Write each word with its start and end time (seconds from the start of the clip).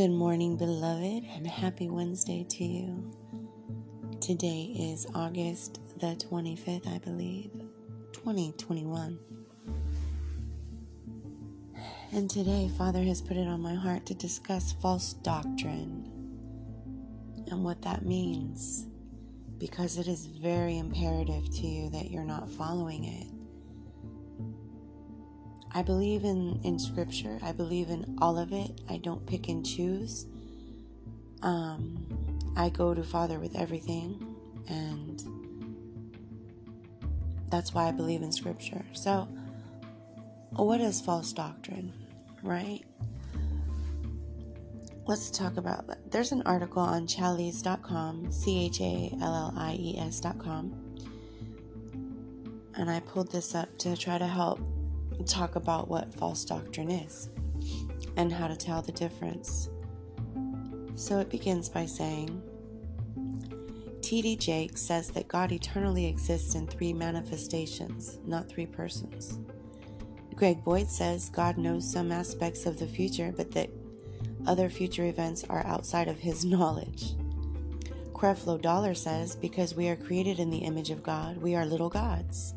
Good 0.00 0.12
morning, 0.12 0.56
beloved, 0.56 1.24
and 1.36 1.46
happy 1.46 1.90
Wednesday 1.90 2.46
to 2.48 2.64
you. 2.64 3.12
Today 4.18 4.74
is 4.74 5.06
August 5.14 5.78
the 5.98 6.16
25th, 6.16 6.88
I 6.88 6.96
believe, 6.96 7.50
2021. 8.14 9.18
And 12.12 12.30
today, 12.30 12.70
Father 12.78 13.02
has 13.02 13.20
put 13.20 13.36
it 13.36 13.46
on 13.46 13.60
my 13.60 13.74
heart 13.74 14.06
to 14.06 14.14
discuss 14.14 14.72
false 14.72 15.12
doctrine 15.12 16.10
and 17.50 17.62
what 17.62 17.82
that 17.82 18.02
means 18.02 18.86
because 19.58 19.98
it 19.98 20.08
is 20.08 20.24
very 20.24 20.78
imperative 20.78 21.44
to 21.56 21.66
you 21.66 21.90
that 21.90 22.10
you're 22.10 22.24
not 22.24 22.48
following 22.48 23.04
it. 23.04 23.29
I 25.72 25.82
believe 25.82 26.24
in, 26.24 26.60
in 26.64 26.78
scripture. 26.78 27.38
I 27.42 27.52
believe 27.52 27.90
in 27.90 28.16
all 28.20 28.38
of 28.38 28.52
it. 28.52 28.80
I 28.88 28.96
don't 28.96 29.24
pick 29.26 29.48
and 29.48 29.64
choose. 29.64 30.26
Um, 31.42 32.06
I 32.56 32.68
go 32.70 32.92
to 32.92 33.02
Father 33.02 33.38
with 33.38 33.56
everything, 33.56 34.36
and 34.68 35.22
that's 37.50 37.72
why 37.72 37.88
I 37.88 37.92
believe 37.92 38.22
in 38.22 38.32
scripture. 38.32 38.84
So, 38.92 39.28
what 40.50 40.80
is 40.80 41.00
false 41.00 41.32
doctrine, 41.32 41.92
right? 42.42 42.84
Let's 45.06 45.30
talk 45.30 45.56
about 45.56 45.86
that. 45.86 46.10
There's 46.10 46.32
an 46.32 46.42
article 46.42 46.82
on 46.82 47.06
challies.com, 47.06 48.32
C 48.32 48.66
H 48.66 48.80
A 48.80 49.16
L 49.22 49.34
L 49.34 49.54
I 49.56 49.76
E 49.78 49.98
S.com, 49.98 50.74
and 52.74 52.90
I 52.90 53.00
pulled 53.00 53.30
this 53.32 53.54
up 53.54 53.78
to 53.78 53.96
try 53.96 54.18
to 54.18 54.26
help 54.26 54.60
talk 55.26 55.56
about 55.56 55.88
what 55.88 56.14
false 56.14 56.44
doctrine 56.44 56.90
is 56.90 57.30
and 58.16 58.32
how 58.32 58.48
to 58.48 58.56
tell 58.56 58.82
the 58.82 58.92
difference. 58.92 59.68
So 60.94 61.18
it 61.18 61.30
begins 61.30 61.68
by 61.68 61.86
saying 61.86 62.42
T.D. 64.02 64.36
Jakes 64.36 64.82
says 64.82 65.08
that 65.10 65.28
God 65.28 65.52
eternally 65.52 66.06
exists 66.06 66.54
in 66.54 66.66
three 66.66 66.92
manifestations, 66.92 68.18
not 68.26 68.48
three 68.48 68.66
persons. 68.66 69.38
Greg 70.34 70.64
Boyd 70.64 70.88
says 70.88 71.28
God 71.28 71.58
knows 71.58 71.90
some 71.90 72.10
aspects 72.10 72.66
of 72.66 72.78
the 72.78 72.86
future, 72.86 73.32
but 73.36 73.50
that 73.52 73.70
other 74.46 74.68
future 74.68 75.04
events 75.04 75.44
are 75.48 75.64
outside 75.66 76.08
of 76.08 76.18
his 76.18 76.44
knowledge. 76.46 77.14
Creflo 78.12 78.60
Dollar 78.60 78.94
says 78.94 79.36
because 79.36 79.74
we 79.74 79.88
are 79.88 79.96
created 79.96 80.40
in 80.40 80.50
the 80.50 80.58
image 80.58 80.90
of 80.90 81.02
God, 81.02 81.38
we 81.38 81.54
are 81.54 81.64
little 81.64 81.88
gods. 81.88 82.54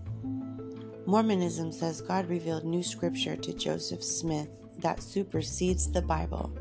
Mormonism 1.06 1.72
says 1.72 2.00
God 2.00 2.30
revealed 2.30 2.64
new 2.64 2.82
scripture 2.82 3.36
to 3.36 3.54
Joseph 3.54 4.04
Smith 4.04 4.48
that 4.80 5.04
supersedes 5.04 5.92
the 5.92 6.02
Bible. 6.02 6.52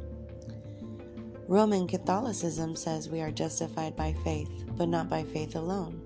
Roman 1.47 1.87
Catholicism 1.87 2.75
says 2.75 3.09
we 3.09 3.21
are 3.21 3.31
justified 3.31 3.95
by 3.95 4.15
faith, 4.25 4.65
but 4.77 4.89
not 4.89 5.09
by 5.09 5.23
faith 5.23 5.55
alone. 5.55 6.01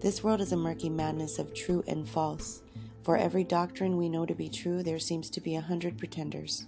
This 0.00 0.24
world 0.24 0.40
is 0.40 0.52
a 0.52 0.56
murky 0.56 0.88
madness 0.88 1.38
of 1.38 1.54
true 1.54 1.84
and 1.86 2.08
false. 2.08 2.62
For 3.04 3.16
every 3.16 3.44
doctrine 3.44 3.96
we 3.96 4.08
know 4.08 4.26
to 4.26 4.34
be 4.34 4.48
true, 4.48 4.82
there 4.82 4.98
seems 4.98 5.30
to 5.30 5.40
be 5.40 5.54
a 5.54 5.60
hundred 5.60 5.98
pretenders. 5.98 6.66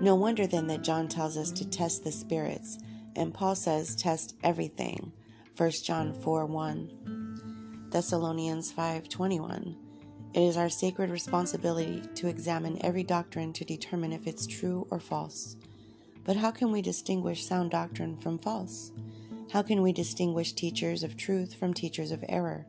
No 0.00 0.14
wonder 0.14 0.46
then 0.46 0.66
that 0.68 0.82
John 0.82 1.08
tells 1.08 1.36
us 1.36 1.50
to 1.52 1.68
test 1.68 2.04
the 2.04 2.12
spirits, 2.12 2.78
and 3.16 3.34
Paul 3.34 3.54
says, 3.54 3.96
test 3.96 4.34
everything. 4.42 5.12
1 5.56 5.70
John 5.82 6.14
4 6.14 6.46
1. 6.46 7.17
Thessalonians 7.90 8.70
5:21. 8.70 9.74
It 10.34 10.42
is 10.42 10.58
our 10.58 10.68
sacred 10.68 11.08
responsibility 11.08 12.02
to 12.16 12.28
examine 12.28 12.84
every 12.84 13.02
doctrine 13.02 13.54
to 13.54 13.64
determine 13.64 14.12
if 14.12 14.26
it's 14.26 14.46
true 14.46 14.86
or 14.90 15.00
false. 15.00 15.56
But 16.22 16.36
how 16.36 16.50
can 16.50 16.70
we 16.70 16.82
distinguish 16.82 17.46
sound 17.46 17.70
doctrine 17.70 18.18
from 18.18 18.36
false? 18.36 18.92
How 19.52 19.62
can 19.62 19.80
we 19.80 19.94
distinguish 19.94 20.52
teachers 20.52 21.02
of 21.02 21.16
truth 21.16 21.54
from 21.54 21.72
teachers 21.72 22.12
of 22.12 22.22
error? 22.28 22.66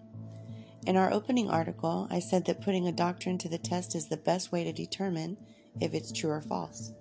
In 0.87 0.95
our 0.95 1.11
opening 1.11 1.49
article, 1.49 2.07
I 2.09 2.19
said 2.19 2.45
that 2.45 2.61
putting 2.61 2.87
a 2.87 2.93
doctrine 2.93 3.37
to 3.39 3.49
the 3.49 3.57
test 3.57 3.95
is 3.95 4.07
the 4.07 4.15
best 4.15 4.53
way 4.53 4.63
to 4.63 4.71
determine 4.71 5.35
if 5.81 5.93
it's 5.93 6.13
true 6.13 6.31
or 6.31 6.41
false. 6.41 6.93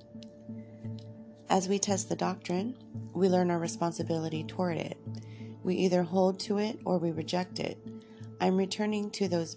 As 1.49 1.69
we 1.69 1.79
test 1.79 2.09
the 2.09 2.17
doctrine, 2.17 2.75
we 3.15 3.29
learn 3.29 3.53
our 3.53 3.61
responsibility 3.61 4.43
toward 4.43 4.77
it. 4.77 4.99
We 5.63 5.77
either 5.77 6.03
hold 6.03 6.41
to 6.41 6.59
it 6.59 6.81
or 6.85 6.99
we 6.99 7.13
reject 7.13 7.61
it. 7.61 7.79
I'm 8.41 8.57
returning 8.57 9.11
to 9.13 9.29
those 9.29 9.57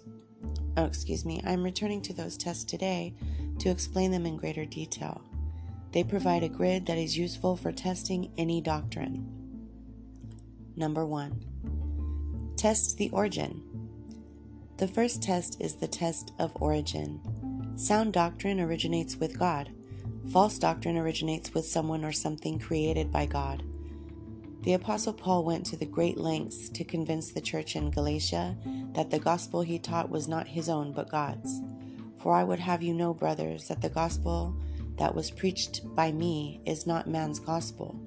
oh, 0.76 0.84
excuse 0.84 1.24
me, 1.24 1.42
I'm 1.44 1.62
returning 1.62 2.02
to 2.02 2.12
those 2.12 2.36
tests 2.36 2.64
today 2.64 3.14
to 3.58 3.70
explain 3.70 4.10
them 4.10 4.26
in 4.26 4.36
greater 4.36 4.64
detail. 4.64 5.22
They 5.92 6.04
provide 6.04 6.42
a 6.42 6.48
grid 6.48 6.86
that 6.86 6.98
is 6.98 7.18
useful 7.18 7.56
for 7.56 7.70
testing 7.70 8.32
any 8.38 8.60
doctrine. 8.60 9.68
Number 10.74 11.04
1. 11.04 12.54
Test 12.56 12.96
the 12.96 13.10
origin. 13.10 13.62
The 14.78 14.88
first 14.88 15.22
test 15.22 15.60
is 15.60 15.76
the 15.76 15.88
test 15.88 16.32
of 16.38 16.56
origin. 16.60 17.20
Sound 17.76 18.14
doctrine 18.14 18.58
originates 18.58 19.16
with 19.16 19.38
God. 19.38 19.70
False 20.32 20.58
doctrine 20.58 20.96
originates 20.96 21.52
with 21.52 21.66
someone 21.66 22.04
or 22.04 22.12
something 22.12 22.58
created 22.58 23.12
by 23.12 23.26
God. 23.26 23.62
The 24.62 24.74
Apostle 24.74 25.12
Paul 25.12 25.42
went 25.42 25.66
to 25.66 25.76
the 25.76 25.86
great 25.86 26.18
lengths 26.18 26.68
to 26.68 26.84
convince 26.84 27.32
the 27.32 27.40
church 27.40 27.74
in 27.74 27.90
Galatia 27.90 28.56
that 28.92 29.10
the 29.10 29.18
gospel 29.18 29.62
he 29.62 29.80
taught 29.80 30.08
was 30.08 30.28
not 30.28 30.46
his 30.46 30.68
own 30.68 30.92
but 30.92 31.10
God's. 31.10 31.60
For 32.18 32.34
I 32.34 32.44
would 32.44 32.60
have 32.60 32.80
you 32.80 32.94
know, 32.94 33.12
brothers, 33.12 33.66
that 33.66 33.82
the 33.82 33.88
gospel 33.88 34.54
that 34.98 35.16
was 35.16 35.32
preached 35.32 35.82
by 35.96 36.12
me 36.12 36.60
is 36.64 36.86
not 36.86 37.08
man's 37.08 37.40
gospel. 37.40 37.98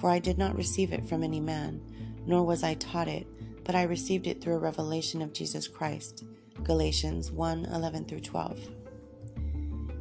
For 0.00 0.10
I 0.10 0.18
did 0.18 0.38
not 0.38 0.56
receive 0.56 0.92
it 0.92 1.08
from 1.08 1.22
any 1.22 1.38
man, 1.38 1.80
nor 2.26 2.44
was 2.44 2.64
I 2.64 2.74
taught 2.74 3.06
it, 3.06 3.28
but 3.62 3.76
I 3.76 3.84
received 3.84 4.26
it 4.26 4.40
through 4.40 4.54
a 4.54 4.58
revelation 4.58 5.22
of 5.22 5.32
Jesus 5.32 5.68
Christ. 5.68 6.24
Galatians 6.64 7.30
1 7.30 7.66
11 7.66 8.06
through 8.06 8.20
12. 8.20 8.58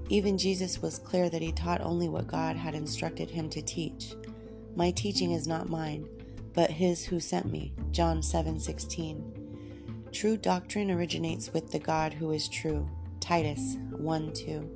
Even 0.10 0.36
Jesus 0.36 0.82
was 0.82 0.98
clear 0.98 1.30
that 1.30 1.44
he 1.44 1.52
taught 1.52 1.82
only 1.82 2.10
what 2.10 2.26
God 2.26 2.56
had 2.56 2.74
instructed 2.74 3.30
him 3.30 3.50
to 3.52 3.62
teach. 3.62 4.16
My 4.76 4.92
teaching 4.92 5.32
is 5.32 5.48
not 5.48 5.70
mine, 5.70 6.08
but 6.54 6.70
his 6.70 7.06
who 7.06 7.20
sent 7.20 7.52
me. 7.52 7.74
John 7.92 8.22
7:16. 8.22 9.24
True 10.12 10.38
doctrine 10.38 10.92
originates 10.92 11.54
with 11.54 11.72
the 11.72 11.80
God 11.80 12.14
who 12.14 12.32
is 12.32 12.50
true. 12.50 12.88
Titus 13.20 13.78
1:2. 13.92 14.70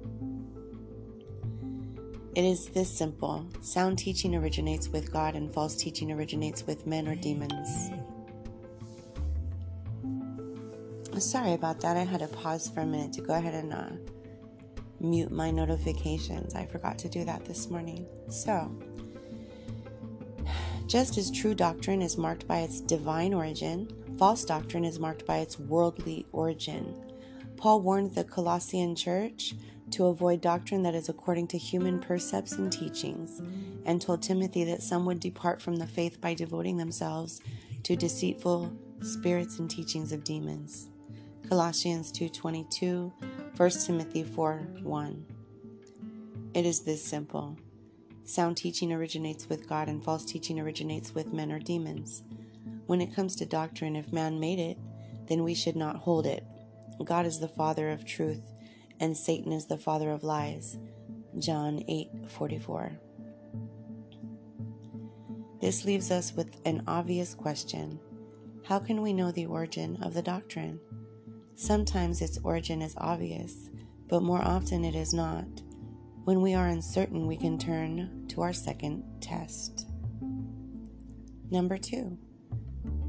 It 2.36 2.46
is 2.46 2.68
this 2.68 2.90
simple. 2.90 3.46
Sound 3.62 3.98
teaching 3.98 4.36
originates 4.36 4.88
with 4.88 5.12
God 5.12 5.36
and 5.36 5.54
false 5.54 5.76
teaching 5.76 6.12
originates 6.12 6.66
with 6.66 6.88
men 6.88 7.08
or 7.08 7.16
demons. 7.16 7.92
Sorry 11.18 11.54
about 11.54 11.82
that. 11.82 11.98
I 11.98 12.06
had 12.06 12.22
to 12.22 12.28
pause 12.28 12.70
for 12.70 12.80
a 12.82 12.86
minute 12.86 13.12
to 13.14 13.22
go 13.22 13.34
ahead 13.34 13.54
and 13.54 13.74
uh, 13.74 13.90
mute 15.02 15.32
my 15.32 15.52
notifications. 15.52 16.56
I 16.56 16.66
forgot 16.66 16.98
to 17.00 17.10
do 17.10 17.26
that 17.26 17.44
this 17.44 17.70
morning. 17.70 18.06
So, 18.30 18.72
just 20.90 21.20
as 21.20 21.30
true 21.30 21.54
doctrine 21.54 22.02
is 22.02 22.18
marked 22.18 22.48
by 22.48 22.62
its 22.62 22.82
divine 22.82 23.32
origin, 23.32 23.88
false 24.18 24.44
doctrine 24.44 24.84
is 24.84 25.00
marked 25.00 25.24
by 25.24 25.38
its 25.38 25.60
worldly 25.60 26.26
origin. 26.32 27.00
Paul 27.58 27.82
warned 27.82 28.16
the 28.16 28.24
Colossian 28.24 28.96
church 28.96 29.54
to 29.92 30.08
avoid 30.08 30.42
doctrine 30.42 30.82
that 30.82 30.96
is 30.96 31.08
according 31.08 31.48
to 31.50 31.60
human 31.60 32.00
percepts 32.00 32.54
and 32.54 32.72
teachings, 32.72 33.40
and 33.86 34.02
told 34.02 34.24
Timothy 34.24 34.64
that 34.64 34.82
some 34.82 35.06
would 35.06 35.20
depart 35.20 35.62
from 35.62 35.76
the 35.76 35.86
faith 35.86 36.20
by 36.20 36.34
devoting 36.34 36.78
themselves 36.78 37.40
to 37.84 37.96
deceitful 37.96 38.74
spirits 39.02 39.60
and 39.60 39.70
teachings 39.70 40.12
of 40.12 40.24
demons. 40.24 40.90
Colossians 41.48 42.12
2:22, 42.12 43.14
1 43.56 43.86
Timothy 43.86 44.24
4:1. 44.24 45.24
It 46.56 46.66
is 46.66 46.80
this 46.80 47.04
simple. 47.04 47.58
Sound 48.30 48.58
teaching 48.58 48.94
originates 48.94 49.50
with 49.50 49.68
God, 49.68 49.90
and 49.90 50.04
false 50.04 50.24
teaching 50.24 50.60
originates 50.60 51.16
with 51.16 51.34
men 51.34 51.52
or 51.52 51.58
demons. 51.58 52.22
When 52.86 53.02
it 53.02 53.16
comes 53.16 53.36
to 53.38 53.46
doctrine, 53.48 53.96
if 53.96 54.14
man 54.14 54.40
made 54.40 54.60
it, 54.60 54.78
then 55.28 55.44
we 55.44 55.56
should 55.56 55.76
not 55.76 55.96
hold 55.96 56.28
it. 56.28 56.46
God 57.04 57.26
is 57.26 57.40
the 57.40 57.48
father 57.48 57.90
of 57.90 58.06
truth, 58.06 58.44
and 59.00 59.18
Satan 59.18 59.52
is 59.52 59.66
the 59.66 59.80
father 59.80 60.12
of 60.12 60.24
lies. 60.24 60.78
John 61.40 61.84
8:44. 61.88 63.00
This 65.60 65.84
leaves 65.84 66.12
us 66.12 66.32
with 66.36 66.62
an 66.66 66.84
obvious 66.86 67.34
question. 67.34 68.00
How 68.66 68.78
can 68.78 69.02
we 69.02 69.12
know 69.12 69.32
the 69.32 69.48
origin 69.48 69.98
of 70.04 70.14
the 70.14 70.22
doctrine? 70.22 70.80
Sometimes 71.56 72.22
its 72.22 72.38
origin 72.44 72.84
is 72.84 72.94
obvious, 73.00 73.72
but 74.08 74.22
more 74.22 74.44
often 74.44 74.86
it 74.86 74.94
is 74.94 75.16
not. 75.16 75.48
When 76.26 76.42
we 76.42 76.54
are 76.54 76.68
uncertain, 76.68 77.26
we 77.26 77.36
can 77.36 77.58
turn 77.58 78.19
our 78.42 78.54
second 78.54 79.04
test. 79.22 79.88
Number 81.52 81.78
two, 81.78 82.18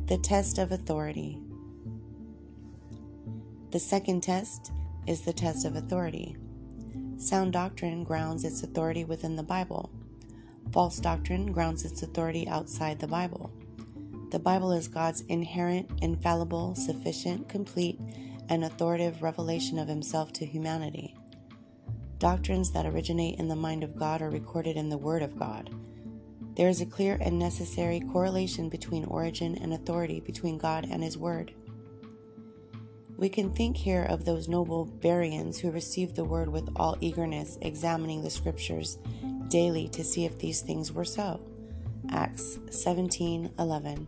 the 0.06 0.19
test 0.19 0.59
of 0.59 0.73
authority. 0.73 1.38
The 3.71 3.79
second 3.79 4.23
test 4.23 4.73
is 5.06 5.23
the 5.23 5.32
test 5.32 5.65
of 5.65 5.77
authority. 5.77 6.37
Sound 7.17 7.53
doctrine 7.53 8.03
grounds 8.03 8.44
its 8.44 8.62
authority 8.62 9.05
within 9.05 9.37
the 9.37 9.43
Bible. 9.43 9.91
False 10.73 10.99
doctrine 10.99 11.53
grounds 11.53 11.85
its 11.85 12.03
authority 12.03 12.49
outside 12.49 12.99
the 12.99 13.06
Bible. 13.06 13.53
The 14.31 14.38
Bible 14.38 14.73
is 14.73 14.88
God's 14.88 15.21
inherent, 15.23 15.91
infallible, 16.00 16.75
sufficient, 16.75 17.49
complete, 17.49 18.00
and 18.49 18.65
authoritative 18.65 19.23
revelation 19.23 19.79
of 19.79 19.88
Himself 19.88 20.33
to 20.35 20.47
humanity. 20.47 21.15
Doctrines 22.21 22.71
that 22.73 22.85
originate 22.85 23.39
in 23.39 23.49
the 23.49 23.57
mind 23.57 23.83
of 23.83 23.97
God 23.97 24.21
are 24.21 24.29
recorded 24.29 24.77
in 24.77 24.91
the 24.91 24.99
Word 24.99 25.23
of 25.23 25.39
God. 25.39 25.71
There 26.55 26.69
is 26.69 26.83
a 26.83 26.87
clear 26.87 27.17
and 27.19 27.39
necessary 27.39 27.99
correlation 27.99 28.69
between 28.69 29.07
origin 29.07 29.57
and 29.57 29.73
authority 29.73 30.21
between 30.21 30.59
God 30.59 30.87
and 30.91 31.03
His 31.03 31.17
Word. 31.17 31.55
We 33.17 33.31
can 33.31 33.55
think 33.55 33.75
here 33.75 34.05
of 34.05 34.27
those 34.27 34.49
noble 34.49 34.85
Bereans 34.85 35.59
who 35.59 35.71
received 35.71 36.15
the 36.15 36.27
Word 36.27 36.51
with 36.51 36.69
all 36.77 36.99
eagerness, 37.01 37.57
examining 37.63 38.23
the 38.23 38.29
Scriptures 38.29 38.99
daily 39.49 39.89
to 39.89 40.05
see 40.05 40.27
if 40.27 40.39
these 40.39 40.61
things 40.61 40.93
were 40.93 41.07
so. 41.07 41.41
Acts 42.11 42.59
17:11. 42.69 44.07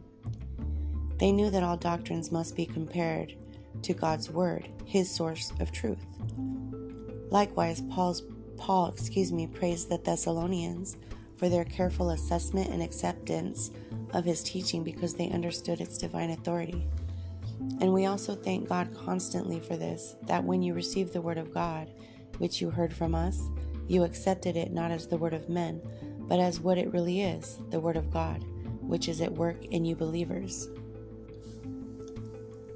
They 1.17 1.33
knew 1.33 1.49
that 1.49 1.63
all 1.63 1.79
doctrines 1.79 2.31
must 2.31 2.57
be 2.57 2.67
compared 2.67 3.33
to 3.81 3.95
God's 3.95 4.29
word, 4.29 4.69
his 4.85 5.11
source 5.11 5.51
of 5.61 5.73
truth. 5.73 6.05
Likewise, 7.33 7.81
Paul's 7.89 8.23
Paul, 8.59 8.89
excuse 8.89 9.33
me, 9.33 9.47
praised 9.47 9.89
the 9.89 9.97
Thessalonians 9.97 10.99
for 11.37 11.49
their 11.49 11.65
careful 11.65 12.11
assessment 12.11 12.69
and 12.69 12.83
acceptance 12.83 13.71
of 14.13 14.27
his 14.27 14.43
teaching 14.43 14.85
because 14.85 15.15
they 15.15 15.31
understood 15.31 15.81
its 15.81 15.97
divine 15.97 16.29
authority. 16.29 16.87
And 17.81 17.91
we 17.91 18.05
also 18.05 18.35
thank 18.35 18.69
God 18.69 18.95
constantly 18.95 19.61
for 19.61 19.79
this 19.79 20.15
that 20.25 20.45
when 20.45 20.63
you 20.63 20.75
received 20.75 21.15
the 21.15 21.23
word 21.23 21.39
of 21.39 21.55
God, 21.55 21.91
which 22.37 22.61
you 22.61 22.69
heard 22.69 22.93
from 22.93 23.15
us, 23.15 23.49
you 23.89 24.05
accepted 24.05 24.55
it 24.55 24.71
not 24.71 24.91
as 24.91 25.07
the 25.07 25.17
word 25.17 25.33
of 25.33 25.49
men, 25.49 25.81
but 26.29 26.39
as 26.39 26.61
what 26.61 26.77
it 26.77 26.93
really 26.93 27.23
is 27.23 27.59
the 27.71 27.81
word 27.81 27.97
of 27.97 28.11
God, 28.13 28.45
which 28.83 29.09
is 29.09 29.23
at 29.23 29.33
work 29.33 29.65
in 29.65 29.87
you 29.87 29.97
believers. 29.97 30.69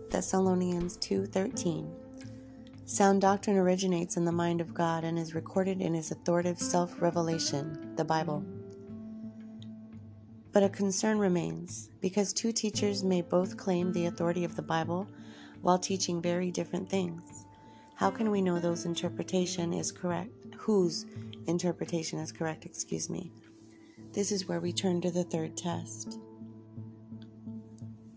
Thessalonians 0.09 0.97
2:13 0.97 1.96
Sound 2.89 3.21
doctrine 3.21 3.57
originates 3.57 4.17
in 4.17 4.25
the 4.25 4.31
mind 4.31 4.61
of 4.61 4.73
God 4.73 5.03
and 5.03 5.19
is 5.19 5.35
recorded 5.35 5.81
in 5.81 5.93
his 5.93 6.13
authoritative 6.13 6.61
self-revelation, 6.61 7.97
the 7.97 8.05
Bible. 8.05 8.45
But 10.53 10.63
a 10.63 10.69
concern 10.69 11.19
remains 11.19 11.91
because 12.01 12.33
two 12.33 12.53
teachers 12.53 13.03
may 13.03 13.23
both 13.23 13.57
claim 13.57 13.93
the 13.93 14.07
authority 14.07 14.45
of 14.45 14.55
the 14.55 14.63
Bible 14.63 15.09
while 15.63 15.81
teaching 15.81 16.23
very 16.23 16.53
different 16.53 16.89
things. 16.89 17.45
How 17.97 18.09
can 18.09 18.31
we 18.31 18.41
know 18.41 18.61
those 18.61 18.85
interpretation 18.85 19.73
is 19.73 19.91
correct? 19.91 20.55
Whose 20.57 21.07
interpretation 21.49 22.21
is 22.21 22.31
correct, 22.31 22.65
excuse 22.65 23.11
me. 23.11 23.33
This 24.13 24.31
is 24.31 24.47
where 24.47 24.61
we 24.61 24.73
turn 24.73 25.01
to 25.01 25.11
the 25.11 25.25
third 25.25 25.57
test. 25.57 26.21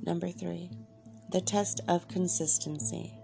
Number 0.03 0.29
3. 0.29 0.69
The 1.31 1.41
test 1.41 1.81
of 1.87 2.07
consistency. 2.07 3.18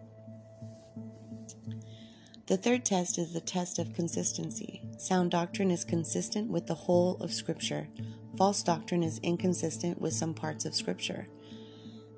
The 2.48 2.58
third 2.58 2.86
test 2.86 3.18
is 3.18 3.34
the 3.34 3.42
test 3.42 3.80
of 3.80 3.96
consistency. 3.96 4.84
Sound 5.00 5.32
doctrine 5.32 5.72
is 5.72 5.84
consistent 5.84 6.48
with 6.48 6.68
the 6.68 6.76
whole 6.76 7.18
of 7.18 7.34
Scripture. 7.34 7.88
False 8.38 8.62
doctrine 8.62 9.02
is 9.02 9.20
inconsistent 9.24 10.00
with 10.00 10.14
some 10.14 10.36
parts 10.36 10.64
of 10.64 10.76
Scripture. 10.76 11.28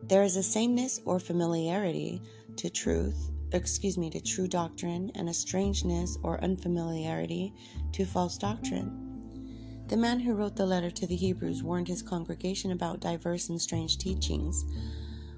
There 0.04 0.24
is 0.24 0.36
a 0.36 0.44
sameness 0.44 1.00
or 1.06 1.22
familiarity 1.22 2.22
to 2.58 2.70
truth, 2.70 3.32
excuse 3.54 3.98
me, 3.98 4.10
to 4.10 4.20
true 4.20 4.50
doctrine, 4.50 5.14
and 5.16 5.30
a 5.30 5.34
strangeness 5.34 6.18
or 6.24 6.44
unfamiliarity 6.44 7.54
to 7.94 8.04
false 8.04 8.38
doctrine. 8.38 9.86
The 9.88 9.96
man 9.96 10.20
who 10.20 10.34
wrote 10.34 10.58
the 10.58 10.66
letter 10.66 10.92
to 10.92 11.08
the 11.08 11.16
Hebrews 11.16 11.64
warned 11.64 11.88
his 11.88 12.02
congregation 12.02 12.74
about 12.74 13.00
diverse 13.00 13.48
and 13.48 13.62
strange 13.62 13.98
teachings 13.98 14.66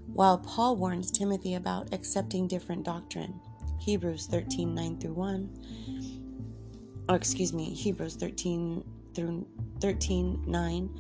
while 0.07 0.39
Paul 0.39 0.77
warns 0.77 1.11
Timothy 1.11 1.53
about 1.53 1.93
accepting 1.93 2.47
different 2.47 2.83
doctrine. 2.83 3.39
Hebrews 3.79 4.27
13 4.27 4.75
9 4.75 4.97
through 4.99 5.13
1. 5.13 7.05
Or 7.09 7.15
excuse 7.15 7.53
me, 7.53 7.73
Hebrews 7.73 8.15
13 8.15 8.83
through 9.15 9.47
13 9.79 10.43
9 10.45 10.99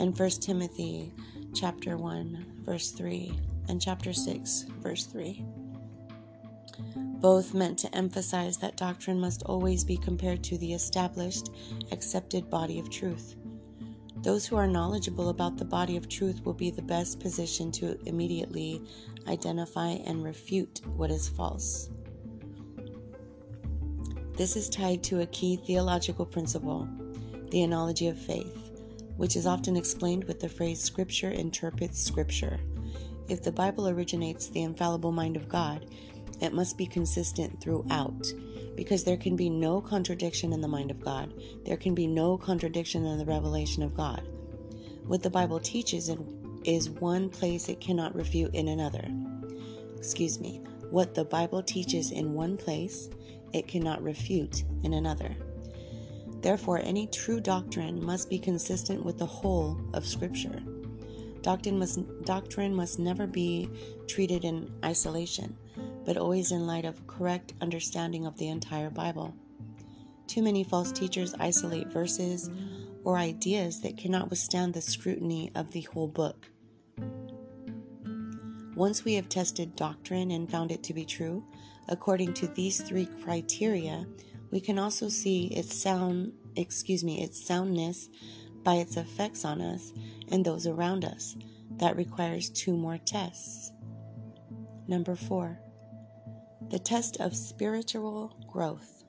and 0.00 0.18
1 0.18 0.30
Timothy 0.30 1.12
chapter 1.54 1.96
1 1.96 2.62
verse 2.64 2.90
3 2.90 3.32
and 3.68 3.80
chapter 3.80 4.12
6 4.12 4.66
verse 4.82 5.06
3. 5.06 5.44
Both 7.20 7.54
meant 7.54 7.78
to 7.78 7.94
emphasize 7.94 8.58
that 8.58 8.76
doctrine 8.76 9.18
must 9.18 9.42
always 9.44 9.84
be 9.84 9.96
compared 9.96 10.44
to 10.44 10.58
the 10.58 10.74
established, 10.74 11.50
accepted 11.90 12.50
body 12.50 12.78
of 12.78 12.90
truth. 12.90 13.36
Those 14.18 14.46
who 14.46 14.56
are 14.56 14.66
knowledgeable 14.66 15.28
about 15.28 15.56
the 15.56 15.64
body 15.64 15.96
of 15.96 16.08
truth 16.08 16.44
will 16.44 16.54
be 16.54 16.70
the 16.70 16.82
best 16.82 17.20
position 17.20 17.70
to 17.72 17.98
immediately 18.06 18.82
identify 19.28 19.90
and 19.90 20.24
refute 20.24 20.80
what 20.96 21.10
is 21.10 21.28
false. 21.28 21.88
This 24.36 24.54
is 24.54 24.68
tied 24.68 25.02
to 25.04 25.22
a 25.22 25.26
key 25.26 25.56
theological 25.56 26.26
principle, 26.26 26.86
the 27.50 27.62
analogy 27.62 28.08
of 28.08 28.18
faith, 28.18 28.70
which 29.16 29.34
is 29.34 29.46
often 29.46 29.78
explained 29.78 30.24
with 30.24 30.40
the 30.40 30.48
phrase 30.48 30.78
Scripture 30.78 31.30
interprets 31.30 32.04
Scripture. 32.04 32.60
If 33.30 33.42
the 33.42 33.50
Bible 33.50 33.88
originates 33.88 34.48
the 34.48 34.62
infallible 34.62 35.10
mind 35.10 35.36
of 35.36 35.48
God, 35.48 35.86
it 36.42 36.52
must 36.52 36.76
be 36.76 36.86
consistent 36.86 37.62
throughout 37.62 38.26
because 38.76 39.04
there 39.04 39.16
can 39.16 39.36
be 39.36 39.48
no 39.48 39.80
contradiction 39.80 40.52
in 40.52 40.60
the 40.60 40.68
mind 40.68 40.90
of 40.90 41.00
God. 41.00 41.32
There 41.64 41.78
can 41.78 41.94
be 41.94 42.06
no 42.06 42.36
contradiction 42.36 43.06
in 43.06 43.16
the 43.16 43.24
revelation 43.24 43.82
of 43.82 43.94
God. 43.94 44.22
What 45.06 45.22
the 45.22 45.30
Bible 45.30 45.60
teaches 45.60 46.10
in 46.10 46.60
is 46.66 46.90
one 46.90 47.30
place 47.30 47.70
it 47.70 47.80
cannot 47.80 48.14
refute 48.14 48.54
in 48.54 48.68
another. 48.68 49.08
Excuse 49.96 50.40
me. 50.40 50.60
What 50.90 51.14
the 51.14 51.24
Bible 51.24 51.62
teaches 51.62 52.12
in 52.12 52.34
one 52.34 52.58
place, 52.58 53.08
it 53.56 53.68
cannot 53.68 54.02
refute 54.02 54.64
in 54.84 54.94
another. 54.94 55.34
Therefore, 56.42 56.80
any 56.82 57.06
true 57.08 57.40
doctrine 57.40 58.04
must 58.04 58.30
be 58.30 58.38
consistent 58.38 59.04
with 59.04 59.18
the 59.18 59.26
whole 59.26 59.80
of 59.94 60.06
Scripture. 60.06 60.62
Doctrine 61.42 61.78
must, 61.78 62.00
doctrine 62.24 62.74
must 62.74 62.98
never 62.98 63.26
be 63.26 63.68
treated 64.06 64.44
in 64.44 64.72
isolation 64.84 65.56
but 66.06 66.16
always 66.16 66.52
in 66.52 66.66
light 66.66 66.84
of 66.84 67.06
correct 67.06 67.52
understanding 67.60 68.24
of 68.24 68.38
the 68.38 68.48
entire 68.48 68.88
Bible. 68.88 69.34
Too 70.28 70.40
many 70.40 70.62
false 70.64 70.92
teachers 70.92 71.34
isolate 71.38 71.88
verses 71.88 72.48
or 73.04 73.18
ideas 73.18 73.80
that 73.80 73.98
cannot 73.98 74.30
withstand 74.30 74.72
the 74.72 74.80
scrutiny 74.80 75.50
of 75.54 75.72
the 75.72 75.82
whole 75.82 76.08
book. 76.08 76.48
Once 78.76 79.04
we 79.04 79.14
have 79.14 79.28
tested 79.28 79.74
doctrine 79.74 80.30
and 80.30 80.50
found 80.50 80.70
it 80.70 80.82
to 80.84 80.94
be 80.94 81.04
true, 81.04 81.44
according 81.88 82.34
to 82.34 82.48
these 82.48 82.80
three 82.80 83.08
criteria, 83.22 84.06
we 84.50 84.60
can 84.60 84.78
also 84.78 85.08
see 85.08 85.46
its 85.48 85.80
sound, 85.80 86.32
excuse 86.56 87.02
me, 87.02 87.22
its 87.22 87.44
soundness 87.44 88.08
by 88.62 88.74
its 88.74 88.96
effects 88.96 89.44
on 89.44 89.60
us 89.60 89.92
and 90.30 90.44
those 90.44 90.66
around 90.66 91.04
us. 91.04 91.36
That 91.78 91.96
requires 91.96 92.50
two 92.50 92.76
more 92.76 92.98
tests. 92.98 93.72
Number 94.88 95.16
4 95.16 95.60
the 96.70 96.78
test 96.80 97.20
of 97.20 97.36
spiritual 97.36 98.36
growth. 98.50 99.04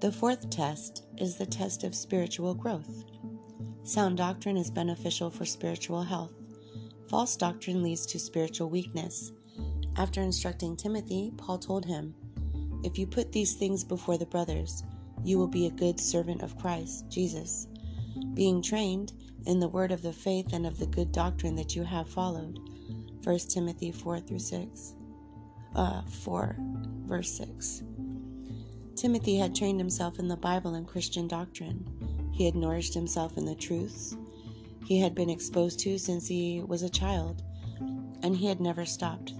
The 0.00 0.12
fourth 0.12 0.50
test 0.50 1.04
is 1.16 1.36
the 1.36 1.46
test 1.46 1.82
of 1.82 1.94
spiritual 1.94 2.52
growth. 2.52 3.04
Sound 3.84 4.18
doctrine 4.18 4.58
is 4.58 4.70
beneficial 4.70 5.30
for 5.30 5.46
spiritual 5.46 6.02
health. 6.02 6.34
False 7.08 7.36
doctrine 7.36 7.82
leads 7.82 8.04
to 8.06 8.18
spiritual 8.18 8.68
weakness. 8.68 9.32
After 9.96 10.20
instructing 10.20 10.76
Timothy, 10.76 11.32
Paul 11.36 11.58
told 11.58 11.84
him, 11.84 12.14
If 12.84 12.98
you 12.98 13.06
put 13.06 13.32
these 13.32 13.54
things 13.54 13.84
before 13.84 14.18
the 14.18 14.26
brothers, 14.26 14.84
you 15.24 15.38
will 15.38 15.48
be 15.48 15.66
a 15.66 15.70
good 15.70 15.98
servant 15.98 16.42
of 16.42 16.58
Christ, 16.58 17.08
Jesus, 17.08 17.66
being 18.34 18.62
trained 18.62 19.12
in 19.46 19.60
the 19.60 19.68
word 19.68 19.92
of 19.92 20.02
the 20.02 20.12
faith 20.12 20.52
and 20.52 20.66
of 20.66 20.78
the 20.78 20.86
good 20.86 21.12
doctrine 21.12 21.56
that 21.56 21.74
you 21.74 21.82
have 21.82 22.08
followed. 22.08 22.58
1 23.24 23.38
Timothy 23.48 23.90
4 23.90 24.20
through 24.20 24.38
6 24.38 24.94
uh, 25.74 26.02
4, 26.02 26.56
verse 27.06 27.32
6. 27.32 27.82
Timothy 28.94 29.36
had 29.36 29.54
trained 29.54 29.78
himself 29.78 30.18
in 30.18 30.28
the 30.28 30.36
Bible 30.36 30.74
and 30.74 30.86
Christian 30.86 31.28
doctrine. 31.28 31.84
He 32.32 32.44
had 32.44 32.54
nourished 32.54 32.94
himself 32.94 33.36
in 33.36 33.44
the 33.44 33.54
truths 33.54 34.16
he 34.86 35.00
had 35.00 35.16
been 35.16 35.28
exposed 35.28 35.80
to 35.80 35.98
since 35.98 36.28
he 36.28 36.62
was 36.64 36.82
a 36.82 36.88
child, 36.88 37.42
and 38.22 38.36
he 38.36 38.46
had 38.46 38.60
never 38.60 38.84
stopped. 38.84 39.34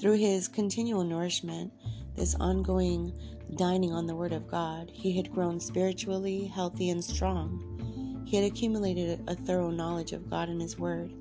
Through 0.00 0.16
his 0.16 0.48
continual 0.48 1.04
nourishment, 1.04 1.72
this 2.16 2.34
ongoing 2.36 3.12
dining 3.56 3.92
on 3.92 4.06
the 4.06 4.16
Word 4.16 4.32
of 4.32 4.48
God, 4.48 4.90
he 4.92 5.16
had 5.16 5.30
grown 5.30 5.60
spiritually 5.60 6.46
healthy 6.46 6.90
and 6.90 7.04
strong. 7.04 8.24
He 8.26 8.36
had 8.36 8.50
accumulated 8.50 9.22
a 9.28 9.34
thorough 9.34 9.70
knowledge 9.70 10.12
of 10.12 10.30
God 10.30 10.48
and 10.48 10.62
His 10.62 10.78
Word, 10.78 11.12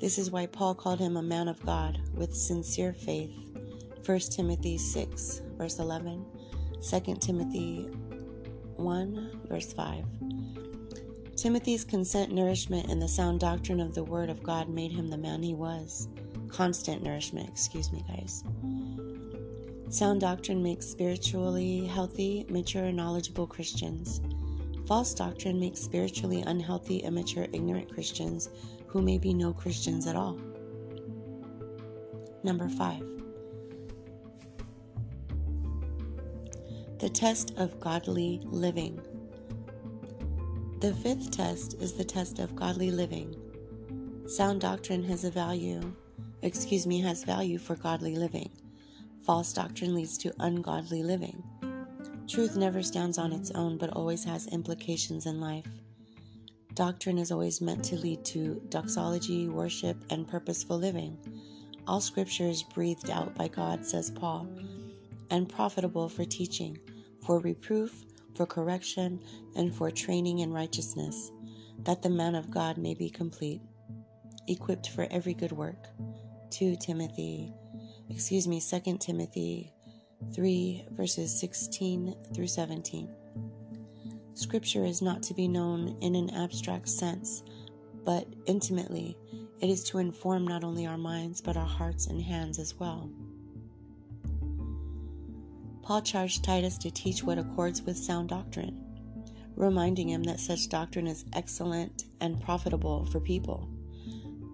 this 0.00 0.16
is 0.16 0.30
why 0.30 0.46
Paul 0.46 0.74
called 0.74 0.98
him 0.98 1.18
a 1.18 1.22
man 1.22 1.46
of 1.46 1.64
God 1.64 2.00
with 2.14 2.34
sincere 2.34 2.94
faith. 2.94 3.36
1 4.06 4.18
Timothy 4.18 4.78
6, 4.78 5.42
verse 5.58 5.78
11, 5.78 6.24
2 6.80 7.16
Timothy 7.16 7.82
1, 8.76 9.40
verse 9.46 9.74
5. 9.74 10.04
Timothy's 11.36 11.84
consent 11.84 12.32
nourishment 12.32 12.90
and 12.90 13.00
the 13.00 13.08
sound 13.08 13.40
doctrine 13.40 13.78
of 13.78 13.94
the 13.94 14.02
Word 14.02 14.30
of 14.30 14.42
God 14.42 14.70
made 14.70 14.90
him 14.90 15.10
the 15.10 15.18
man 15.18 15.42
he 15.42 15.52
was. 15.52 16.08
Constant 16.52 17.02
nourishment, 17.02 17.48
excuse 17.48 17.92
me, 17.92 18.04
guys. 18.08 18.44
Sound 19.88 20.20
doctrine 20.20 20.62
makes 20.62 20.86
spiritually 20.86 21.86
healthy, 21.86 22.46
mature, 22.48 22.84
and 22.84 22.96
knowledgeable 22.96 23.46
Christians. 23.46 24.20
False 24.86 25.14
doctrine 25.14 25.58
makes 25.58 25.80
spiritually 25.80 26.42
unhealthy, 26.46 26.98
immature, 26.98 27.46
ignorant 27.52 27.92
Christians 27.92 28.50
who 28.86 29.00
may 29.00 29.18
be 29.18 29.32
no 29.32 29.52
Christians 29.52 30.06
at 30.06 30.16
all. 30.16 30.38
Number 32.42 32.68
five, 32.68 33.04
the 36.98 37.08
test 37.08 37.54
of 37.56 37.78
godly 37.80 38.40
living. 38.44 39.00
The 40.80 40.94
fifth 40.94 41.30
test 41.30 41.74
is 41.80 41.92
the 41.92 42.04
test 42.04 42.38
of 42.38 42.56
godly 42.56 42.90
living. 42.90 43.36
Sound 44.26 44.60
doctrine 44.60 45.02
has 45.04 45.24
a 45.24 45.30
value, 45.30 45.80
excuse 46.42 46.86
me, 46.86 47.00
has 47.00 47.24
value 47.24 47.58
for 47.58 47.76
godly 47.76 48.16
living. 48.16 48.50
False 49.24 49.52
doctrine 49.52 49.94
leads 49.94 50.16
to 50.18 50.32
ungodly 50.40 51.02
living. 51.02 51.42
Truth 52.26 52.56
never 52.56 52.82
stands 52.82 53.18
on 53.18 53.32
its 53.32 53.50
own, 53.50 53.76
but 53.76 53.90
always 53.90 54.24
has 54.24 54.46
implications 54.48 55.26
in 55.26 55.40
life. 55.40 55.66
Doctrine 56.74 57.18
is 57.18 57.32
always 57.32 57.60
meant 57.60 57.84
to 57.84 57.96
lead 57.96 58.24
to 58.26 58.62
doxology, 58.68 59.48
worship, 59.48 59.96
and 60.10 60.26
purposeful 60.26 60.78
living. 60.78 61.18
All 61.86 62.00
scripture 62.00 62.46
is 62.46 62.62
breathed 62.62 63.10
out 63.10 63.34
by 63.34 63.48
God, 63.48 63.84
says 63.84 64.10
Paul, 64.10 64.48
and 65.30 65.48
profitable 65.48 66.08
for 66.08 66.24
teaching, 66.24 66.78
for 67.26 67.40
reproof, 67.40 68.04
for 68.36 68.46
correction, 68.46 69.20
and 69.56 69.74
for 69.74 69.90
training 69.90 70.38
in 70.38 70.52
righteousness, 70.52 71.32
that 71.80 72.02
the 72.02 72.10
man 72.10 72.34
of 72.34 72.50
God 72.50 72.78
may 72.78 72.94
be 72.94 73.10
complete, 73.10 73.60
equipped 74.46 74.88
for 74.90 75.08
every 75.10 75.34
good 75.34 75.52
work. 75.52 75.88
2 76.50 76.76
Timothy, 76.76 77.52
excuse 78.08 78.46
me, 78.46 78.60
2 78.60 78.98
Timothy 78.98 79.72
3, 80.34 80.86
verses 80.90 81.38
16 81.38 82.14
through 82.34 82.46
17. 82.46 83.08
Scripture 84.34 84.84
is 84.84 85.00
not 85.00 85.22
to 85.22 85.34
be 85.34 85.48
known 85.48 85.96
in 86.00 86.14
an 86.14 86.30
abstract 86.30 86.88
sense, 86.88 87.42
but 88.04 88.26
intimately. 88.46 89.16
It 89.60 89.70
is 89.70 89.84
to 89.84 89.98
inform 89.98 90.46
not 90.46 90.64
only 90.64 90.86
our 90.86 90.98
minds, 90.98 91.40
but 91.40 91.56
our 91.56 91.66
hearts 91.66 92.06
and 92.06 92.20
hands 92.20 92.58
as 92.58 92.74
well. 92.78 93.10
Paul 95.82 96.02
charged 96.02 96.44
Titus 96.44 96.78
to 96.78 96.90
teach 96.90 97.22
what 97.22 97.38
accords 97.38 97.82
with 97.82 97.96
sound 97.96 98.28
doctrine, 98.28 98.84
reminding 99.56 100.08
him 100.08 100.22
that 100.24 100.40
such 100.40 100.68
doctrine 100.68 101.06
is 101.06 101.24
excellent 101.32 102.04
and 102.20 102.40
profitable 102.40 103.06
for 103.06 103.20
people. 103.20 103.69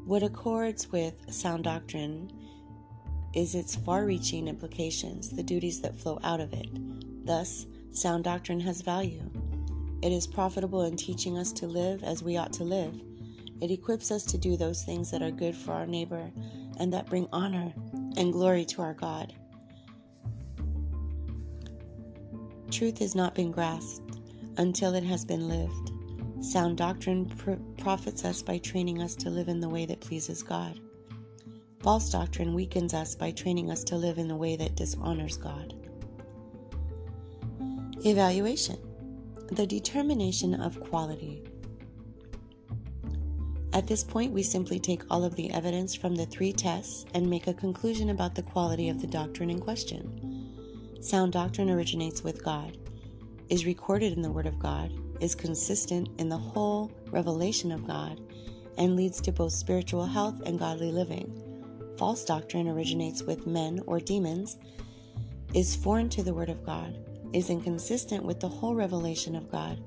What 0.06 0.22
accords 0.22 0.92
with 0.92 1.34
sound 1.34 1.64
doctrine 1.64 2.30
is 3.34 3.56
its 3.56 3.74
far 3.74 4.04
reaching 4.04 4.46
implications, 4.46 5.30
the 5.30 5.42
duties 5.42 5.80
that 5.80 5.98
flow 5.98 6.20
out 6.22 6.38
of 6.38 6.52
it. 6.52 6.68
Thus, 7.26 7.66
sound 7.90 8.22
doctrine 8.22 8.60
has 8.60 8.82
value. 8.82 9.28
It 10.02 10.12
is 10.12 10.28
profitable 10.28 10.84
in 10.84 10.96
teaching 10.96 11.36
us 11.36 11.50
to 11.54 11.66
live 11.66 12.04
as 12.04 12.22
we 12.22 12.36
ought 12.36 12.52
to 12.52 12.62
live. 12.62 12.94
It 13.60 13.72
equips 13.72 14.12
us 14.12 14.22
to 14.26 14.38
do 14.38 14.56
those 14.56 14.84
things 14.84 15.10
that 15.10 15.22
are 15.22 15.32
good 15.32 15.56
for 15.56 15.72
our 15.72 15.86
neighbor 15.86 16.30
and 16.78 16.92
that 16.92 17.10
bring 17.10 17.26
honor 17.32 17.74
and 18.16 18.32
glory 18.32 18.64
to 18.66 18.82
our 18.82 18.94
God. 18.94 19.34
Truth 22.70 23.00
has 23.00 23.16
not 23.16 23.34
been 23.34 23.50
grasped 23.50 24.20
until 24.56 24.94
it 24.94 25.02
has 25.02 25.24
been 25.24 25.48
lived. 25.48 25.90
Sound 26.40 26.76
doctrine 26.76 27.26
pr- 27.26 27.52
profits 27.78 28.24
us 28.24 28.42
by 28.42 28.58
training 28.58 29.00
us 29.00 29.14
to 29.16 29.30
live 29.30 29.48
in 29.48 29.60
the 29.60 29.68
way 29.68 29.86
that 29.86 30.00
pleases 30.00 30.42
God. 30.42 30.78
False 31.80 32.10
doctrine 32.10 32.52
weakens 32.52 32.92
us 32.94 33.14
by 33.14 33.30
training 33.30 33.70
us 33.70 33.82
to 33.84 33.96
live 33.96 34.18
in 34.18 34.28
the 34.28 34.36
way 34.36 34.56
that 34.56 34.74
dishonors 34.74 35.36
God. 35.36 35.74
Evaluation 38.04 38.78
The 39.52 39.66
determination 39.66 40.60
of 40.60 40.80
quality. 40.80 41.42
At 43.72 43.86
this 43.86 44.04
point, 44.04 44.32
we 44.32 44.42
simply 44.42 44.78
take 44.78 45.02
all 45.10 45.24
of 45.24 45.36
the 45.36 45.50
evidence 45.52 45.94
from 45.94 46.14
the 46.14 46.26
three 46.26 46.52
tests 46.52 47.04
and 47.14 47.28
make 47.28 47.46
a 47.46 47.54
conclusion 47.54 48.10
about 48.10 48.34
the 48.34 48.42
quality 48.42 48.88
of 48.88 49.00
the 49.00 49.06
doctrine 49.06 49.50
in 49.50 49.60
question. 49.60 50.98
Sound 51.00 51.32
doctrine 51.32 51.70
originates 51.70 52.22
with 52.22 52.44
God, 52.44 52.78
is 53.48 53.66
recorded 53.66 54.12
in 54.12 54.22
the 54.22 54.32
Word 54.32 54.46
of 54.46 54.58
God, 54.58 54.92
is 55.20 55.34
consistent 55.34 56.08
in 56.18 56.28
the 56.28 56.36
whole 56.36 56.90
revelation 57.10 57.72
of 57.72 57.86
God, 57.86 58.20
and 58.78 58.96
leads 58.96 59.20
to 59.22 59.32
both 59.32 59.52
spiritual 59.52 60.06
health 60.06 60.40
and 60.44 60.58
godly 60.58 60.92
living. 60.92 61.42
False 61.98 62.24
doctrine 62.24 62.68
originates 62.68 63.22
with 63.22 63.46
men 63.46 63.80
or 63.86 64.00
demons, 64.00 64.58
is 65.54 65.76
foreign 65.76 66.08
to 66.10 66.22
the 66.22 66.34
Word 66.34 66.50
of 66.50 66.64
God, 66.64 66.98
is 67.32 67.50
inconsistent 67.50 68.24
with 68.24 68.40
the 68.40 68.48
whole 68.48 68.74
revelation 68.74 69.34
of 69.34 69.50
God, 69.50 69.80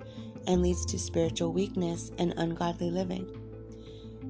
and 0.48 0.62
leads 0.62 0.86
to 0.88 0.98
spiritual 0.98 1.54
weakness 1.54 2.12
and 2.18 2.34
ungodly 2.38 2.90
living. 2.90 3.28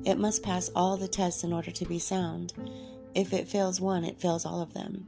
It 0.06 0.18
must 0.18 0.44
pass 0.44 0.70
all 0.76 0.98
the 0.98 1.08
tests 1.08 1.44
in 1.44 1.54
order 1.54 1.72
to 1.72 1.86
be 1.86 2.00
sound. 2.00 2.54
If 3.16 3.34
it 3.34 3.48
fails 3.48 3.80
one, 3.80 4.04
it 4.04 4.20
fails 4.20 4.46
all 4.46 4.62
of 4.62 4.74
them. 4.74 5.08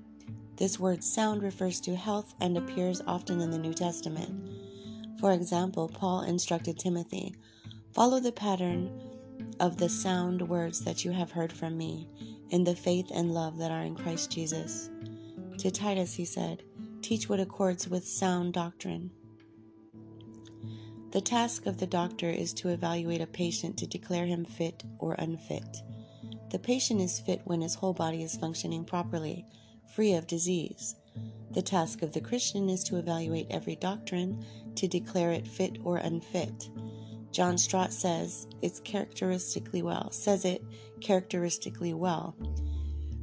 This 0.58 0.80
word 0.80 1.04
sound 1.04 1.42
refers 1.42 1.82
to 1.82 1.96
health 1.96 2.36
and 2.40 2.58
appears 2.58 3.02
often 3.08 3.42
in 3.42 3.52
the 3.52 3.58
New 3.58 3.74
Testament. 3.74 4.61
For 5.22 5.32
example, 5.34 5.88
Paul 5.88 6.22
instructed 6.22 6.80
Timothy 6.80 7.36
follow 7.94 8.20
the 8.20 8.32
pattern 8.32 8.92
of 9.60 9.78
the 9.78 9.88
sound 9.88 10.42
words 10.50 10.82
that 10.82 11.06
you 11.06 11.12
have 11.12 11.32
heard 11.32 11.54
from 11.54 11.78
me 11.78 12.10
in 12.50 12.64
the 12.64 12.76
faith 12.76 13.12
and 13.14 13.32
love 13.32 13.60
that 13.60 13.70
are 13.70 13.84
in 13.84 13.96
Christ 13.96 14.32
Jesus. 14.32 14.90
To 15.60 15.70
Titus, 15.70 16.16
he 16.16 16.26
said, 16.26 16.64
teach 17.04 17.30
what 17.30 17.40
accords 17.40 17.88
with 17.88 18.08
sound 18.08 18.54
doctrine. 18.54 19.12
The 21.12 21.22
task 21.22 21.68
of 21.68 21.78
the 21.78 21.88
doctor 21.88 22.30
is 22.30 22.52
to 22.56 22.70
evaluate 22.70 23.22
a 23.22 23.28
patient 23.28 23.78
to 23.78 23.86
declare 23.86 24.26
him 24.26 24.44
fit 24.44 24.84
or 24.98 25.14
unfit. 25.20 25.84
The 26.50 26.60
patient 26.60 27.00
is 27.00 27.20
fit 27.20 27.42
when 27.44 27.62
his 27.62 27.76
whole 27.76 27.94
body 27.94 28.24
is 28.24 28.38
functioning 28.38 28.86
properly 28.86 29.46
free 29.94 30.14
of 30.14 30.26
disease. 30.26 30.96
The 31.52 31.62
task 31.62 32.02
of 32.02 32.14
the 32.14 32.22
Christian 32.22 32.70
is 32.70 32.84
to 32.86 32.96
evaluate 32.96 33.48
every 33.50 33.76
doctrine 33.76 34.46
to 34.76 34.88
declare 34.88 35.32
it 35.32 35.48
fit 35.48 35.78
or 35.84 35.98
unfit. 35.98 36.70
John 37.32 37.58
Stott 37.58 37.94
says 37.94 38.48
it's 38.62 38.80
characteristically 38.82 39.82
well, 39.82 40.12
says 40.12 40.44
it 40.46 40.64
characteristically 41.00 41.94
well. 41.94 42.36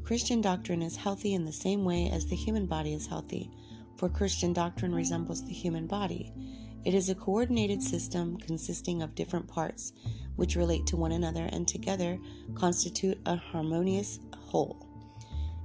Christian 0.03 0.41
doctrine 0.41 0.81
is 0.81 0.97
healthy 0.97 1.35
in 1.35 1.45
the 1.45 1.53
same 1.53 1.85
way 1.85 2.11
as 2.11 2.27
the 2.27 2.37
human 2.37 2.67
body 2.67 2.95
is 2.95 3.07
healthy, 3.07 3.51
for 3.97 4.09
Christian 4.09 4.55
doctrine 4.55 4.95
resembles 4.95 5.45
the 5.45 5.53
human 5.53 5.87
body. 5.87 6.33
It 6.85 6.95
is 6.95 7.11
a 7.11 7.15
coordinated 7.15 7.83
system 7.83 8.39
consisting 8.39 9.03
of 9.03 9.15
different 9.15 9.47
parts 9.47 9.93
which 10.37 10.57
relate 10.57 10.87
to 10.87 10.97
one 10.97 11.13
another 11.13 11.49
and 11.53 11.69
together 11.69 12.19
constitute 12.55 13.19
a 13.27 13.37
harmonious 13.37 14.21
whole. 14.35 14.87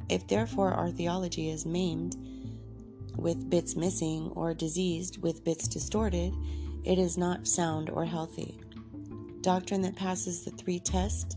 If 0.09 0.27
therefore 0.27 0.73
our 0.73 0.91
theology 0.91 1.49
is 1.49 1.65
maimed 1.65 2.17
with 3.15 3.49
bits 3.49 3.75
missing 3.75 4.31
or 4.35 4.53
diseased 4.53 5.21
with 5.21 5.43
bits 5.43 5.67
distorted, 5.67 6.33
it 6.83 6.99
is 6.99 7.17
not 7.17 7.47
sound 7.47 7.89
or 7.89 8.05
healthy. 8.05 8.59
Doctrine 9.41 9.81
that 9.81 9.95
passes 9.95 10.43
the 10.43 10.51
three 10.51 10.79
tests 10.79 11.35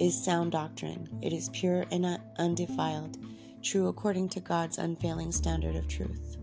is 0.00 0.22
sound 0.22 0.52
doctrine. 0.52 1.08
It 1.22 1.32
is 1.32 1.48
pure 1.50 1.84
and 1.90 2.20
undefiled, 2.38 3.18
true 3.62 3.88
according 3.88 4.28
to 4.30 4.40
God's 4.40 4.78
unfailing 4.78 5.32
standard 5.32 5.76
of 5.76 5.88
truth. 5.88 6.36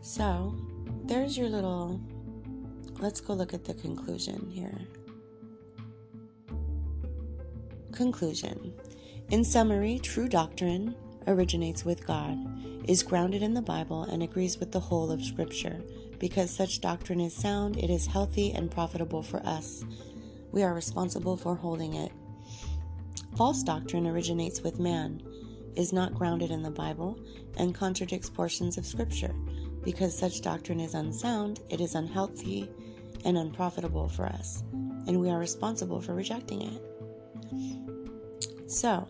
So, 0.00 0.54
there's 1.04 1.36
your 1.36 1.48
little. 1.48 2.00
Let's 2.98 3.20
go 3.20 3.32
look 3.32 3.54
at 3.54 3.64
the 3.64 3.74
conclusion 3.74 4.50
here. 4.50 4.78
Conclusion 7.92 8.74
In 9.30 9.44
summary, 9.44 9.98
true 9.98 10.28
doctrine 10.28 10.94
originates 11.26 11.84
with 11.84 12.06
God, 12.06 12.38
is 12.88 13.02
grounded 13.02 13.42
in 13.42 13.54
the 13.54 13.62
Bible, 13.62 14.04
and 14.04 14.22
agrees 14.22 14.58
with 14.58 14.72
the 14.72 14.80
whole 14.80 15.10
of 15.10 15.24
Scripture. 15.24 15.82
Because 16.18 16.50
such 16.50 16.80
doctrine 16.80 17.20
is 17.20 17.34
sound, 17.34 17.76
it 17.76 17.90
is 17.90 18.06
healthy 18.06 18.52
and 18.52 18.70
profitable 18.70 19.22
for 19.22 19.44
us. 19.46 19.84
We 20.52 20.62
are 20.62 20.74
responsible 20.74 21.36
for 21.36 21.54
holding 21.54 21.94
it. 21.94 22.12
False 23.36 23.62
doctrine 23.62 24.06
originates 24.06 24.62
with 24.62 24.78
man, 24.78 25.22
is 25.76 25.92
not 25.92 26.14
grounded 26.14 26.50
in 26.50 26.62
the 26.62 26.70
Bible, 26.70 27.18
and 27.56 27.74
contradicts 27.74 28.28
portions 28.28 28.76
of 28.76 28.86
Scripture. 28.86 29.34
Because 29.82 30.16
such 30.16 30.42
doctrine 30.42 30.80
is 30.80 30.94
unsound, 30.94 31.60
it 31.70 31.80
is 31.80 31.94
unhealthy 31.94 32.68
and 33.24 33.38
unprofitable 33.38 34.08
for 34.08 34.26
us, 34.26 34.62
and 35.06 35.18
we 35.18 35.30
are 35.30 35.38
responsible 35.38 36.00
for 36.00 36.14
rejecting 36.14 36.62
it. 36.62 36.82
So, 38.70 39.08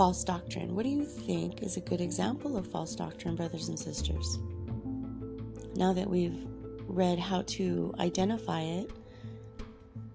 false 0.00 0.24
doctrine. 0.24 0.74
What 0.74 0.84
do 0.84 0.88
you 0.88 1.04
think 1.04 1.62
is 1.62 1.76
a 1.76 1.80
good 1.82 2.00
example 2.00 2.56
of 2.56 2.66
false 2.66 2.94
doctrine, 2.94 3.36
brothers 3.36 3.68
and 3.68 3.78
sisters? 3.78 4.38
Now 5.76 5.92
that 5.92 6.08
we've 6.08 6.46
read 6.86 7.18
how 7.18 7.42
to 7.48 7.92
identify 7.98 8.62
it, 8.62 8.90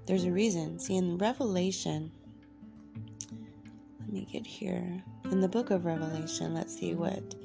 there's 0.07 0.23
a 0.23 0.31
reason. 0.31 0.79
See, 0.79 0.95
in 0.95 1.19
Revelation, 1.19 2.11
let 3.99 4.11
me 4.11 4.27
get 4.33 4.47
here. 4.47 5.03
In 5.25 5.39
the 5.39 5.47
book 5.47 5.69
of 5.69 5.85
Revelation, 5.85 6.55
let's 6.55 6.75
see 6.75 6.95
what 6.95 7.35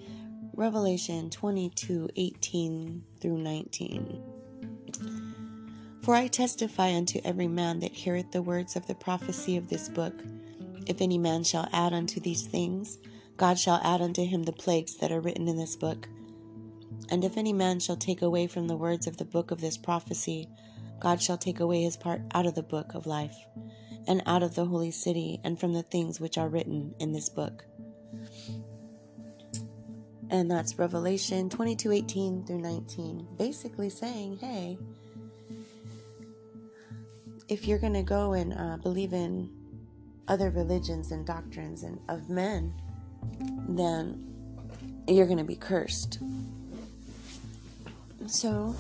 Revelation 0.55 1.29
22 1.29 2.09
18 2.17 3.05
through 3.21 3.37
19. 3.37 4.23
For 6.01 6.15
I 6.15 6.27
testify 6.27 6.95
unto 6.95 7.21
every 7.23 7.49
man 7.49 7.81
that 7.81 7.93
heareth 7.93 8.33
the 8.33 8.41
words 8.41 8.77
of 8.77 8.87
the 8.87 8.95
prophecy 8.95 9.59
of 9.59 9.69
this 9.69 9.91
book. 9.91 10.15
If 10.91 11.01
any 11.01 11.19
man 11.19 11.45
shall 11.45 11.69
add 11.73 11.93
unto 11.93 12.19
these 12.19 12.43
things, 12.43 12.99
God 13.37 13.61
shall 13.61 13.81
add 13.85 14.01
unto 14.01 14.25
him 14.25 14.43
the 14.43 14.51
plagues 14.51 14.97
that 14.97 15.13
are 15.13 15.21
written 15.21 15.47
in 15.47 15.57
this 15.57 15.77
book. 15.77 16.09
And 17.09 17.25
if 17.25 17.37
any 17.37 17.53
man 17.53 17.79
shall 17.79 17.95
take 17.95 18.23
away 18.23 18.49
from 18.49 18.67
the 18.67 18.77
words 18.77 19.07
of 19.07 19.17
the 19.17 19.25
book 19.25 19.53
of 19.53 19.61
this 19.61 19.79
prophecy, 19.79 20.49
God 20.99 21.23
shall 21.23 21.39
take 21.39 21.61
away 21.61 21.83
his 21.83 21.97
part 21.97 22.23
out 22.35 22.45
of 22.45 22.57
the 22.57 22.65
book 22.65 22.93
of 22.95 23.07
life, 23.07 23.37
and 24.09 24.21
out 24.27 24.43
of 24.43 24.57
the 24.57 24.65
holy 24.65 24.91
city, 24.91 25.39
and 25.45 25.61
from 25.61 25.75
the 25.75 25.85
things 25.85 26.19
which 26.19 26.37
are 26.37 26.49
written 26.49 26.93
in 26.99 27.13
this 27.13 27.29
book. 27.29 27.65
And 30.29 30.51
that's 30.51 30.77
Revelation 30.77 31.51
22 31.51 31.93
18 31.93 32.47
through 32.47 32.63
19. 32.63 33.29
Basically 33.39 33.91
saying, 33.91 34.39
hey, 34.39 34.77
if 37.47 37.69
you're 37.69 37.79
going 37.79 37.95
to 37.95 38.03
go 38.03 38.33
and 38.33 38.53
uh, 38.53 38.77
believe 38.79 39.13
in 39.13 39.60
other 40.31 40.51
religions 40.51 41.11
and 41.11 41.27
doctrines 41.27 41.83
and 41.83 41.99
of 42.09 42.31
men, 42.31 42.73
then 43.69 44.25
you're 45.09 45.27
going 45.27 45.39
to 45.39 45.45
be 45.45 45.57
cursed. 45.57 46.21
So, 48.27 48.77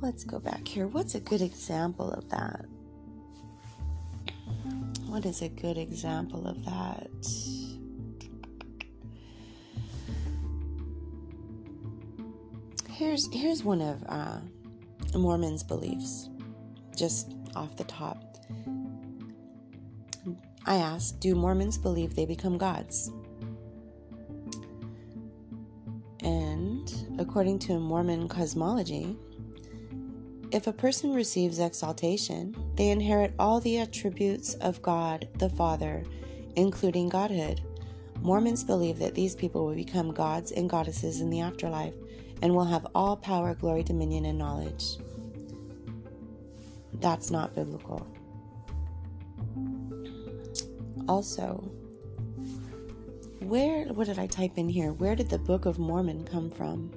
let's 0.00 0.24
go 0.24 0.38
back 0.38 0.66
here. 0.66 0.86
What's 0.86 1.14
a 1.14 1.20
good 1.20 1.42
example 1.42 2.10
of 2.10 2.30
that? 2.30 2.64
What 5.06 5.26
is 5.26 5.42
a 5.42 5.50
good 5.50 5.76
example 5.76 6.46
of 6.46 6.64
that? 6.64 7.10
Here's 12.88 13.30
here's 13.34 13.62
one 13.62 13.82
of 13.82 14.02
uh, 14.08 14.38
Mormon's 15.14 15.62
beliefs, 15.62 16.30
just 16.96 17.34
off 17.54 17.76
the 17.76 17.84
top. 17.84 18.32
I 20.64 20.76
ask, 20.76 21.18
do 21.18 21.34
Mormons 21.34 21.76
believe 21.76 22.14
they 22.14 22.26
become 22.26 22.56
gods? 22.56 23.10
And 26.20 27.16
according 27.18 27.58
to 27.60 27.80
Mormon 27.80 28.28
cosmology, 28.28 29.16
if 30.52 30.66
a 30.66 30.72
person 30.72 31.14
receives 31.14 31.58
exaltation, 31.58 32.54
they 32.76 32.90
inherit 32.90 33.34
all 33.38 33.58
the 33.58 33.78
attributes 33.78 34.54
of 34.54 34.82
God 34.82 35.28
the 35.38 35.48
Father, 35.48 36.04
including 36.56 37.08
Godhood. 37.08 37.62
Mormons 38.20 38.62
believe 38.62 38.98
that 38.98 39.14
these 39.14 39.34
people 39.34 39.66
will 39.66 39.74
become 39.74 40.12
gods 40.12 40.52
and 40.52 40.70
goddesses 40.70 41.20
in 41.20 41.30
the 41.30 41.40
afterlife 41.40 41.94
and 42.40 42.54
will 42.54 42.66
have 42.66 42.86
all 42.94 43.16
power, 43.16 43.54
glory, 43.54 43.82
dominion, 43.82 44.26
and 44.26 44.38
knowledge. 44.38 44.98
That's 46.94 47.30
not 47.30 47.54
biblical. 47.54 48.06
Also, 51.08 51.70
where, 53.40 53.84
what 53.86 54.06
did 54.06 54.18
I 54.18 54.26
type 54.26 54.56
in 54.56 54.68
here? 54.68 54.92
Where 54.92 55.16
did 55.16 55.28
the 55.28 55.38
Book 55.38 55.66
of 55.66 55.78
Mormon 55.78 56.24
come 56.24 56.50
from? 56.50 56.90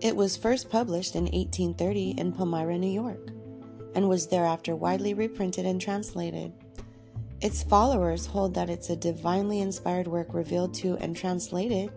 It 0.00 0.14
was 0.14 0.36
first 0.36 0.70
published 0.70 1.16
in 1.16 1.24
1830 1.24 2.10
in 2.18 2.32
Palmyra, 2.32 2.78
New 2.78 2.90
York, 2.90 3.30
and 3.94 4.08
was 4.08 4.28
thereafter 4.28 4.76
widely 4.76 5.14
reprinted 5.14 5.66
and 5.66 5.80
translated. 5.80 6.52
Its 7.40 7.62
followers 7.62 8.26
hold 8.26 8.54
that 8.54 8.70
it's 8.70 8.90
a 8.90 8.96
divinely 8.96 9.60
inspired 9.60 10.06
work 10.06 10.34
revealed 10.34 10.74
to 10.74 10.96
and 10.98 11.16
translated 11.16 11.90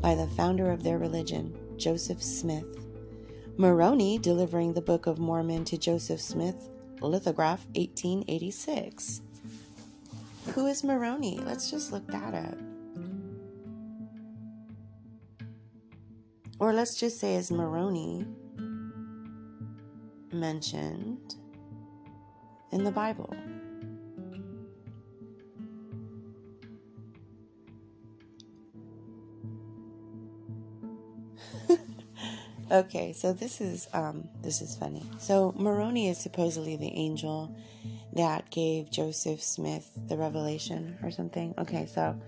by 0.00 0.14
the 0.14 0.26
founder 0.28 0.70
of 0.70 0.82
their 0.82 0.98
religion, 0.98 1.56
Joseph 1.76 2.22
Smith. 2.22 2.66
Moroni 3.56 4.18
delivering 4.18 4.72
the 4.72 4.82
Book 4.82 5.06
of 5.06 5.18
Mormon 5.18 5.64
to 5.66 5.78
Joseph 5.78 6.20
Smith, 6.20 6.68
lithograph 7.00 7.66
1886. 7.74 9.20
Who 10.52 10.66
is 10.66 10.84
Moroni? 10.84 11.38
Let's 11.38 11.70
just 11.70 11.90
look 11.90 12.06
that 12.08 12.34
up. 12.34 12.58
Or 16.58 16.72
let's 16.72 16.94
just 16.96 17.18
say, 17.18 17.34
is 17.34 17.50
Moroni 17.50 18.26
mentioned 20.32 21.34
in 22.70 22.84
the 22.84 22.92
Bible? 22.92 23.34
okay, 32.70 33.12
so 33.12 33.32
this 33.32 33.60
is 33.60 33.88
um, 33.92 34.28
this 34.42 34.60
is 34.60 34.76
funny. 34.76 35.02
So 35.18 35.52
Moroni 35.56 36.08
is 36.08 36.18
supposedly 36.18 36.76
the 36.76 36.92
angel 36.94 37.54
that 38.14 38.50
gave 38.50 38.90
Joseph 38.90 39.42
Smith 39.42 39.90
the 40.08 40.16
revelation 40.16 40.96
or 41.02 41.10
something. 41.10 41.54
Okay, 41.58 41.86
so 41.86 42.20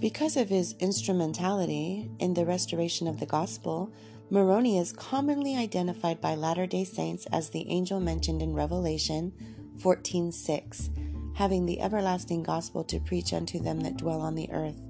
because 0.00 0.36
of 0.36 0.48
his 0.48 0.74
instrumentality 0.78 2.10
in 2.18 2.34
the 2.34 2.46
restoration 2.46 3.06
of 3.06 3.20
the 3.20 3.26
gospel, 3.26 3.92
Moroni 4.30 4.78
is 4.78 4.92
commonly 4.92 5.56
identified 5.56 6.20
by 6.20 6.34
Latter-day 6.34 6.84
Saints 6.84 7.26
as 7.26 7.50
the 7.50 7.68
angel 7.68 8.00
mentioned 8.00 8.40
in 8.40 8.54
Revelation 8.54 9.32
14:6, 9.78 10.90
having 11.34 11.66
the 11.66 11.80
everlasting 11.80 12.42
gospel 12.42 12.84
to 12.84 13.00
preach 13.00 13.32
unto 13.32 13.58
them 13.58 13.80
that 13.80 13.96
dwell 13.96 14.20
on 14.20 14.34
the 14.34 14.50
earth, 14.50 14.80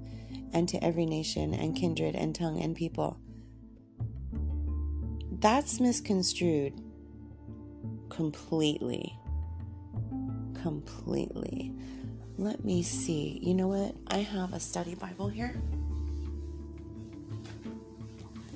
and 0.53 0.69
to 0.69 0.83
every 0.83 1.05
nation 1.05 1.53
and 1.53 1.75
kindred 1.75 2.15
and 2.15 2.33
tongue 2.33 2.61
and 2.61 2.75
people. 2.75 3.17
That's 5.31 5.79
misconstrued 5.79 6.81
completely 8.09 9.19
completely. 10.65 11.71
Let 12.39 12.65
me 12.65 12.81
see. 12.81 13.39
You 13.43 13.53
know 13.53 13.67
what? 13.67 13.93
I 14.07 14.23
have 14.23 14.51
a 14.51 14.59
study 14.59 14.95
Bible 14.95 15.27
here. 15.27 15.53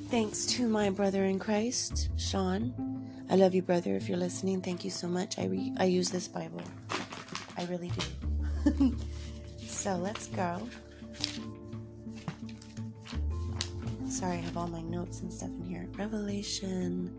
Thanks 0.08 0.48
to 0.58 0.68
my 0.68 0.90
brother 0.90 1.26
in 1.26 1.38
Christ, 1.38 2.10
Sean. 2.18 2.74
I 3.30 3.36
love 3.36 3.54
you, 3.54 3.62
brother. 3.62 3.96
If 3.96 4.10
you're 4.10 4.18
listening, 4.18 4.60
thank 4.60 4.84
you 4.84 4.90
so 4.90 5.08
much. 5.08 5.38
I 5.38 5.46
re- 5.46 5.76
I 5.78 5.86
use 5.86 6.10
this 6.10 6.28
Bible. 6.28 6.64
I 7.56 7.66
really 7.66 7.92
do. 8.66 8.98
so 9.68 9.96
let's 9.98 10.30
go. 10.30 10.68
Sorry, 14.10 14.38
I 14.38 14.42
have 14.42 14.58
all 14.58 14.68
my 14.68 14.82
notes 14.82 15.22
and 15.22 15.32
stuff 15.32 15.50
in 15.50 15.64
here. 15.64 15.88
Revelation 15.96 17.16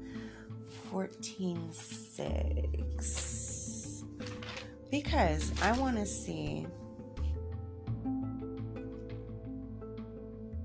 14 0.90 1.72
6 1.72 3.49
because 4.90 5.52
I 5.62 5.72
want 5.78 5.96
to 5.96 6.06
see. 6.06 6.66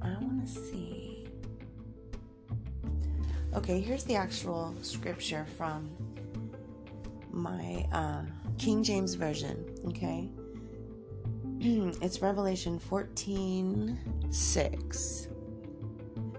I 0.02 0.10
want 0.20 0.46
to 0.46 0.52
see. 0.52 1.28
Okay, 3.56 3.80
here's 3.80 4.04
the 4.04 4.16
actual 4.16 4.74
scripture 4.82 5.46
from 5.58 5.90
my 7.32 7.88
uh, 7.92 8.24
King 8.58 8.84
James 8.84 9.14
Version. 9.16 9.66
Okay, 9.88 10.30
it's 12.02 12.22
Revelation 12.22 12.80
14 12.80 14.00
6. 14.30 15.28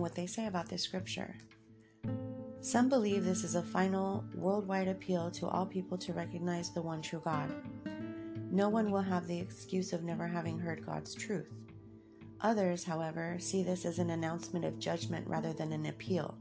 what 0.00 0.14
they 0.14 0.26
say 0.26 0.46
about 0.46 0.68
this 0.68 0.82
scripture. 0.82 1.36
Some 2.60 2.88
believe 2.88 3.24
this 3.24 3.44
is 3.44 3.54
a 3.56 3.62
final 3.62 4.24
worldwide 4.34 4.88
appeal 4.88 5.30
to 5.32 5.46
all 5.46 5.66
people 5.66 5.98
to 5.98 6.12
recognize 6.14 6.70
the 6.72 6.82
one 6.82 7.02
true 7.02 7.20
God. 7.24 7.50
no 8.54 8.68
one 8.68 8.92
will 8.92 9.02
have 9.02 9.26
the 9.26 9.38
excuse 9.40 9.92
of 9.92 10.04
never 10.04 10.28
having 10.28 10.60
heard 10.60 10.86
God's 10.86 11.12
truth. 11.12 11.50
Others, 12.40 12.84
however, 12.84 13.36
see 13.40 13.64
this 13.64 13.84
as 13.84 13.98
an 13.98 14.10
announcement 14.10 14.64
of 14.64 14.78
judgment 14.78 15.26
rather 15.26 15.52
than 15.52 15.72
an 15.72 15.86
appeal. 15.86 16.38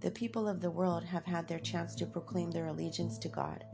The 0.00 0.10
people 0.10 0.48
of 0.48 0.62
the 0.62 0.70
world 0.70 1.04
have 1.04 1.26
had 1.26 1.46
their 1.46 1.58
chance 1.58 1.94
to 1.96 2.06
proclaim 2.06 2.50
their 2.50 2.68
allegiance 2.68 3.18
to 3.18 3.28
God, 3.28 3.64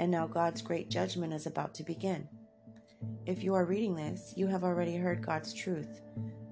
and 0.00 0.10
now 0.10 0.26
God's 0.26 0.62
great 0.62 0.90
judgment 0.90 1.32
is 1.32 1.46
about 1.46 1.74
to 1.74 1.84
begin. 1.84 2.28
If 3.24 3.44
you 3.44 3.54
are 3.54 3.64
reading 3.64 3.94
this, 3.94 4.32
you 4.36 4.48
have 4.48 4.64
already 4.64 4.96
heard 4.96 5.24
God's 5.24 5.54
truth. 5.54 6.00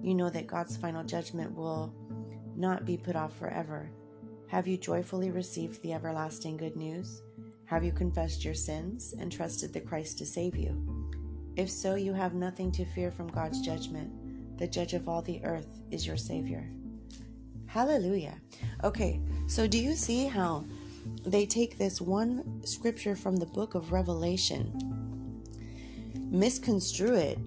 You 0.05 0.14
know 0.14 0.29
that 0.29 0.47
God's 0.47 0.77
final 0.77 1.03
judgment 1.03 1.57
will 1.57 1.90
not 2.55 2.85
be 2.85 2.99
put 2.99 3.17
off 3.17 3.38
forever. 3.38 3.88
Have 4.49 4.67
you 4.67 4.77
joyfully 4.77 5.31
received 5.31 5.81
the 5.81 5.95
everlasting 5.95 6.59
good 6.59 6.77
news? 6.77 7.23
Have 7.64 7.83
you 7.83 7.90
confessed 7.90 8.45
your 8.45 8.53
sins 8.53 9.14
and 9.19 9.33
trusted 9.33 9.73
the 9.73 9.81
Christ 9.81 10.19
to 10.19 10.27
save 10.27 10.59
you? 10.59 11.09
If 11.57 11.71
so, 11.71 11.95
you 11.95 12.12
have 12.12 12.35
nothing 12.35 12.71
to 12.73 12.85
fear 12.85 13.11
from 13.11 13.29
God's 13.29 13.62
judgment. 13.62 14.59
The 14.59 14.67
judge 14.67 14.93
of 14.93 15.09
all 15.09 15.23
the 15.23 15.43
earth 15.43 15.81
is 15.90 16.07
your 16.07 16.19
Savior. 16.19 16.69
Hallelujah. 17.64 18.38
Okay, 18.85 19.23
so 19.47 19.67
do 19.67 19.79
you 19.79 19.95
see 19.95 20.27
how 20.27 20.67
they 21.25 21.47
take 21.47 21.79
this 21.79 21.99
one 22.03 22.61
scripture 22.67 23.17
from 23.17 23.37
the 23.37 23.47
book 23.47 23.75
of 23.75 23.90
Revelation, 23.90 25.43
misconstrue 26.31 27.14
it 27.14 27.38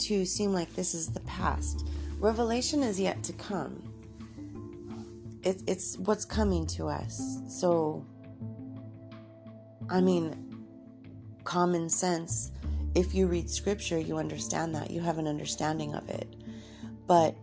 to 0.00 0.24
seem 0.24 0.52
like 0.52 0.74
this 0.74 0.94
is 0.94 1.08
the 1.08 1.20
past? 1.20 1.86
Revelation 2.18 2.82
is 2.82 2.98
yet 2.98 3.22
to 3.24 3.32
come. 3.34 3.82
It, 5.42 5.62
it's 5.66 5.96
what's 5.98 6.24
coming 6.24 6.66
to 6.68 6.86
us. 6.86 7.40
So, 7.48 8.04
I 9.88 10.00
mean, 10.00 10.66
common 11.44 11.88
sense. 11.88 12.52
If 12.94 13.14
you 13.14 13.26
read 13.26 13.50
scripture, 13.50 13.98
you 13.98 14.16
understand 14.16 14.74
that. 14.74 14.90
You 14.90 15.00
have 15.00 15.18
an 15.18 15.28
understanding 15.28 15.94
of 15.94 16.08
it. 16.08 16.34
But 17.06 17.36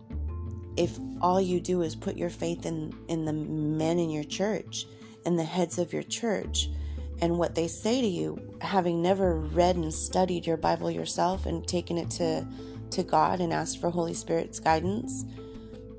if 0.76 0.98
all 1.22 1.40
you 1.40 1.60
do 1.60 1.82
is 1.82 1.96
put 1.96 2.18
your 2.18 2.30
faith 2.30 2.66
in 2.66 2.94
in 3.08 3.26
the 3.26 3.34
men 3.34 4.00
in 4.00 4.10
your 4.10 4.24
church 4.24 4.86
in 5.26 5.36
the 5.36 5.44
heads 5.44 5.78
of 5.78 5.94
your 5.94 6.04
church 6.04 6.70
and 7.24 7.38
what 7.38 7.56
they 7.56 7.68
say 7.68 8.02
to 8.02 8.08
you 8.08 8.38
having 8.62 9.02
never 9.02 9.40
read 9.40 9.76
and 9.76 9.94
studied 9.94 10.46
your 10.46 10.58
bible 10.58 10.92
yourself 10.92 11.46
and 11.46 11.68
taken 11.68 11.98
it 11.98 12.10
to 12.10 12.46
to 12.90 13.04
god 13.04 13.40
and 13.40 13.54
asked 13.54 13.80
for 13.80 13.90
holy 13.90 14.14
spirit's 14.14 14.60
guidance 14.60 15.26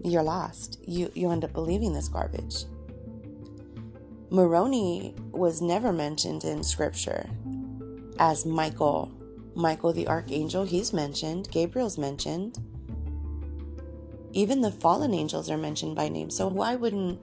you're 0.05 0.23
lost. 0.23 0.79
You 0.87 1.11
you 1.15 1.31
end 1.31 1.45
up 1.45 1.53
believing 1.53 1.93
this 1.95 2.09
garbage. 2.09 2.65
Moroni 4.31 5.15
was 5.31 5.63
never 5.63 5.93
mentioned 5.93 6.45
in 6.45 6.63
scripture 6.63 7.29
as 8.19 8.45
michael. 8.45 9.11
Michael 9.55 9.93
the 9.93 10.07
archangel 10.09 10.65
he's 10.65 10.93
mentioned. 10.93 11.49
Gabriel's 11.51 11.97
mentioned. 11.97 12.59
Even 14.33 14.61
the 14.61 14.71
fallen 14.71 15.15
angels 15.15 15.49
are 15.49 15.57
mentioned 15.57 15.95
by 15.97 16.09
name. 16.09 16.29
So 16.29 16.49
why 16.49 16.75
wouldn't 16.75 17.19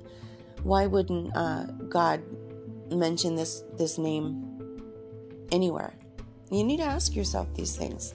why 0.64 0.88
wouldn't 0.88 1.36
uh, 1.36 1.66
God 1.90 2.24
mention 2.92 3.36
this 3.36 3.64
this 3.78 3.98
name 3.98 4.46
anywhere? 5.52 5.94
You 6.52 6.64
need 6.64 6.78
to 6.78 6.84
ask 6.84 7.16
yourself 7.16 7.48
these 7.54 7.76
things. 7.76 8.14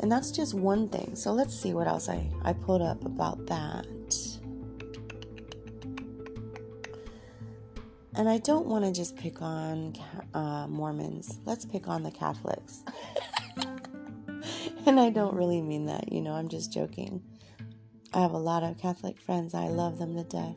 And 0.00 0.12
that's 0.12 0.30
just 0.30 0.54
one 0.54 0.88
thing. 0.88 1.16
So 1.16 1.32
let's 1.32 1.58
see 1.58 1.72
what 1.72 1.88
else 1.88 2.08
I, 2.08 2.28
I 2.44 2.52
put 2.52 2.80
up 2.80 3.04
about 3.04 3.46
that. 3.46 3.86
And 8.14 8.28
I 8.28 8.38
don't 8.38 8.66
want 8.66 8.84
to 8.84 8.92
just 8.92 9.16
pick 9.16 9.42
on 9.42 9.94
uh, 10.32 10.66
Mormons. 10.68 11.38
Let's 11.44 11.64
pick 11.64 11.86
on 11.88 12.02
the 12.02 12.10
Catholics. 12.10 12.82
and 14.86 14.98
I 14.98 15.10
don't 15.10 15.34
really 15.34 15.60
mean 15.60 15.86
that, 15.86 16.12
you 16.12 16.22
know, 16.22 16.32
I'm 16.32 16.48
just 16.48 16.72
joking. 16.72 17.22
I 18.14 18.20
have 18.20 18.32
a 18.32 18.38
lot 18.38 18.62
of 18.62 18.78
Catholic 18.78 19.20
friends. 19.20 19.52
I 19.54 19.68
love 19.68 19.98
them 19.98 20.14
to 20.16 20.24
death. 20.24 20.56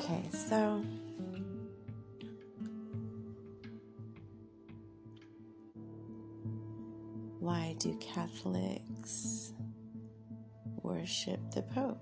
Okay, 0.00 0.22
so 0.30 0.84
why 7.40 7.74
do 7.80 7.98
Catholics 8.00 9.52
worship 10.82 11.40
the 11.50 11.62
Pope? 11.62 11.98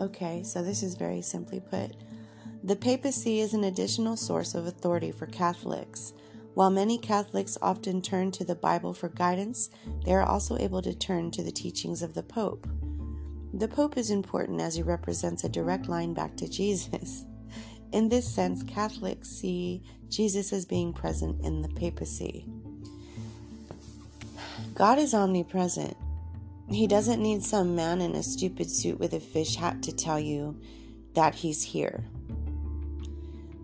Okay, 0.00 0.42
so 0.42 0.64
this 0.64 0.82
is 0.82 0.96
very 0.96 1.22
simply 1.22 1.60
put. 1.60 1.92
The 2.64 2.74
papacy 2.74 3.38
is 3.38 3.54
an 3.54 3.62
additional 3.62 4.16
source 4.16 4.56
of 4.56 4.66
authority 4.66 5.12
for 5.12 5.26
Catholics. 5.26 6.12
While 6.54 6.70
many 6.70 6.98
Catholics 6.98 7.56
often 7.62 8.02
turn 8.02 8.30
to 8.32 8.44
the 8.44 8.54
Bible 8.54 8.92
for 8.92 9.08
guidance, 9.08 9.70
they 10.04 10.12
are 10.12 10.22
also 10.22 10.58
able 10.58 10.82
to 10.82 10.94
turn 10.94 11.30
to 11.30 11.42
the 11.42 11.50
teachings 11.52 12.02
of 12.02 12.12
the 12.12 12.22
Pope. 12.22 12.66
The 13.54 13.68
Pope 13.68 13.96
is 13.96 14.10
important 14.10 14.60
as 14.60 14.74
he 14.74 14.82
represents 14.82 15.44
a 15.44 15.48
direct 15.48 15.88
line 15.88 16.12
back 16.12 16.36
to 16.36 16.48
Jesus. 16.48 17.24
In 17.92 18.08
this 18.08 18.26
sense, 18.26 18.62
Catholics 18.62 19.28
see 19.28 19.82
Jesus 20.08 20.52
as 20.52 20.66
being 20.66 20.92
present 20.92 21.42
in 21.42 21.62
the 21.62 21.68
papacy. 21.68 22.46
God 24.74 24.98
is 24.98 25.14
omnipresent. 25.14 25.96
He 26.68 26.86
doesn't 26.86 27.22
need 27.22 27.42
some 27.42 27.74
man 27.74 28.00
in 28.00 28.14
a 28.14 28.22
stupid 28.22 28.70
suit 28.70 28.98
with 28.98 29.12
a 29.14 29.20
fish 29.20 29.56
hat 29.56 29.82
to 29.82 29.92
tell 29.92 30.20
you 30.20 30.58
that 31.14 31.34
he's 31.34 31.62
here. 31.62 32.04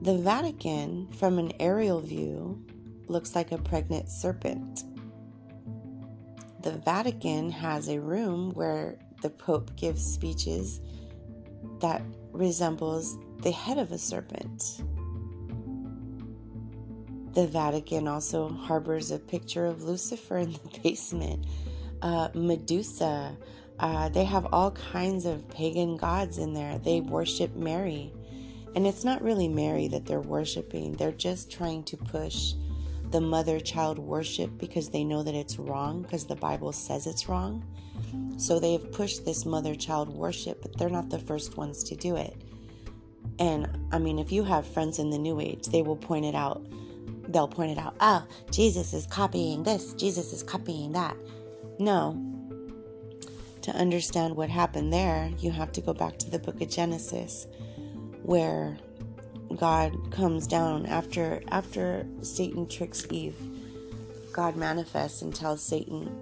The 0.02 0.18
Vatican, 0.18 1.08
from 1.12 1.38
an 1.38 1.52
aerial 1.58 2.00
view, 2.00 2.64
looks 3.08 3.34
like 3.34 3.52
a 3.52 3.58
pregnant 3.58 4.08
serpent. 4.08 4.84
The 6.62 6.72
Vatican 6.72 7.50
has 7.50 7.88
a 7.88 8.00
room 8.00 8.50
where 8.52 8.98
the 9.22 9.30
Pope 9.30 9.74
gives 9.76 10.04
speeches 10.04 10.80
that 11.80 12.02
resembles 12.32 13.16
the 13.42 13.52
head 13.52 13.78
of 13.78 13.92
a 13.92 13.98
serpent. 13.98 14.82
The 17.34 17.46
Vatican 17.46 18.08
also 18.08 18.48
harbors 18.48 19.10
a 19.10 19.18
picture 19.18 19.66
of 19.66 19.84
Lucifer 19.84 20.38
in 20.38 20.52
the 20.52 20.80
basement, 20.82 21.46
uh, 22.02 22.28
Medusa. 22.34 23.36
Uh, 23.78 24.08
they 24.08 24.24
have 24.24 24.46
all 24.52 24.72
kinds 24.72 25.24
of 25.24 25.48
pagan 25.48 25.96
gods 25.96 26.38
in 26.38 26.52
there. 26.52 26.78
They 26.78 27.00
worship 27.00 27.54
Mary. 27.54 28.12
And 28.74 28.86
it's 28.86 29.04
not 29.04 29.22
really 29.22 29.48
Mary 29.48 29.88
that 29.88 30.06
they're 30.06 30.20
worshiping, 30.20 30.94
they're 30.94 31.12
just 31.12 31.50
trying 31.50 31.84
to 31.84 31.96
push 31.96 32.54
the 33.10 33.20
mother 33.20 33.60
child 33.60 33.98
worship 33.98 34.58
because 34.58 34.90
they 34.90 35.04
know 35.04 35.22
that 35.22 35.34
it's 35.34 35.58
wrong, 35.58 36.02
because 36.02 36.26
the 36.26 36.36
Bible 36.36 36.72
says 36.72 37.06
it's 37.06 37.28
wrong. 37.28 37.64
So 38.36 38.60
they've 38.60 38.92
pushed 38.92 39.24
this 39.24 39.44
mother 39.44 39.74
child 39.74 40.08
worship, 40.08 40.62
but 40.62 40.76
they're 40.76 40.88
not 40.88 41.10
the 41.10 41.18
first 41.18 41.56
ones 41.56 41.82
to 41.84 41.96
do 41.96 42.16
it. 42.16 42.36
And 43.38 43.68
I 43.92 43.98
mean, 43.98 44.18
if 44.18 44.32
you 44.32 44.44
have 44.44 44.66
friends 44.66 44.98
in 44.98 45.10
the 45.10 45.18
New 45.18 45.40
Age, 45.40 45.66
they 45.66 45.82
will 45.82 45.96
point 45.96 46.24
it 46.24 46.34
out. 46.34 46.64
They'll 47.28 47.48
point 47.48 47.72
it 47.72 47.78
out. 47.78 47.94
Oh, 48.00 48.26
Jesus 48.50 48.92
is 48.94 49.06
copying 49.06 49.62
this, 49.62 49.92
Jesus 49.94 50.32
is 50.32 50.42
copying 50.42 50.92
that. 50.92 51.16
No. 51.78 52.24
To 53.62 53.70
understand 53.72 54.34
what 54.34 54.48
happened 54.48 54.92
there, 54.92 55.30
you 55.38 55.50
have 55.50 55.72
to 55.72 55.80
go 55.80 55.92
back 55.92 56.18
to 56.18 56.30
the 56.30 56.38
book 56.38 56.60
of 56.60 56.70
Genesis 56.70 57.46
where 58.22 58.78
God 59.58 60.12
comes 60.12 60.46
down 60.46 60.86
after 60.86 61.42
after 61.48 62.06
Satan 62.22 62.68
tricks 62.68 63.06
Eve. 63.10 63.36
God 64.32 64.56
manifests 64.56 65.20
and 65.20 65.34
tells 65.34 65.62
Satan, 65.62 66.16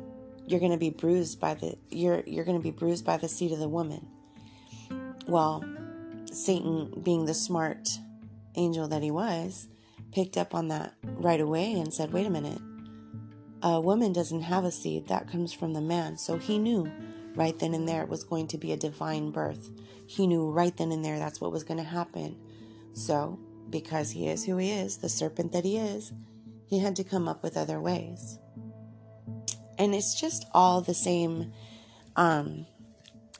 "You're 0.47 0.61
going 0.61 0.73
to 0.73 0.79
be 0.79 0.91
bruised 0.91 1.39
by 1.39 1.55
the 1.55 1.77
you're 1.91 2.23
you're 2.27 2.45
going 2.45 2.57
to 2.57 2.63
be 2.63 2.71
bruised 2.71 3.05
by 3.05 3.19
the 3.19 3.29
seed 3.29 3.53
of 3.53 3.59
the 3.59 3.69
woman." 3.69 4.07
Well, 5.29 5.65
Satan, 6.33 7.01
being 7.03 7.27
the 7.27 7.35
smart 7.35 7.89
angel 8.55 8.89
that 8.89 9.03
he 9.03 9.11
was, 9.11 9.69
picked 10.13 10.39
up 10.39 10.55
on 10.55 10.69
that 10.69 10.95
right 11.03 11.41
away 11.41 11.73
and 11.73 11.93
said, 11.93 12.13
"Wait 12.13 12.27
a 12.27 12.31
minute. 12.31 12.61
A 13.63 13.81
woman 13.81 14.13
doesn't 14.13 14.43
have 14.43 14.65
a 14.65 14.71
seed. 14.71 15.09
That 15.09 15.29
comes 15.31 15.53
from 15.53 15.75
the 15.75 15.81
man." 15.81 16.17
So 16.17 16.39
he 16.39 16.59
knew 16.59 16.91
right 17.35 17.59
then 17.59 17.75
and 17.75 17.87
there 17.87 18.03
it 18.03 18.09
was 18.09 18.25
going 18.25 18.47
to 18.49 18.57
be 18.57 18.73
a 18.73 18.79
divine 18.79 19.31
birth 19.31 19.69
he 20.07 20.27
knew 20.27 20.51
right 20.51 20.77
then 20.77 20.93
and 20.93 21.05
there 21.05 21.19
that's 21.19 21.41
what 21.41 21.53
was 21.53 21.65
going 21.65 21.79
to 21.79 21.85
happen. 21.85 22.37
So, 22.97 23.39
because 23.69 24.11
he 24.11 24.27
is 24.27 24.47
who 24.47 24.57
he 24.57 24.71
is, 24.71 24.97
the 24.97 25.11
serpent 25.11 25.53
that 25.53 25.67
he 25.67 25.77
is, 25.77 26.13
he 26.67 26.79
had 26.79 26.97
to 26.97 27.05
come 27.05 27.29
up 27.29 27.43
with 27.43 27.57
other 27.57 27.79
ways. 27.79 28.39
And 29.79 29.95
it's 29.95 30.19
just 30.19 30.47
all 30.55 30.81
the 30.81 30.95
same 30.95 31.53
um, 32.17 32.65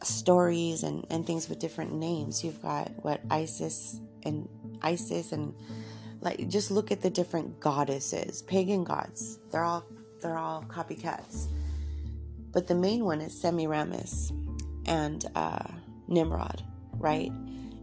stories 0.03 0.83
and, 0.83 1.07
and 1.09 1.27
things 1.27 1.49
with 1.49 1.59
different 1.59 1.95
names. 1.95 2.45
You've 2.45 2.61
got 2.61 2.93
what 3.03 3.23
Isis 3.31 3.99
and 4.25 4.47
Isis 4.83 5.33
and 5.33 5.55
like 6.21 6.47
just 6.49 6.71
look 6.71 6.93
at 6.93 7.01
the 7.01 7.09
different 7.09 7.59
goddesses, 7.59 8.43
pagan 8.43 8.85
gods. 8.85 9.39
They're 9.51 9.65
all 9.65 9.87
they're 10.21 10.37
all 10.37 10.65
copycats. 10.69 11.47
But 12.53 12.67
the 12.67 12.75
main 12.75 13.07
one 13.07 13.23
is 13.23 13.41
Semiramis 13.41 14.33
and 14.85 15.25
uh, 15.35 15.67
Nimrod, 16.09 16.63
right? 16.93 17.33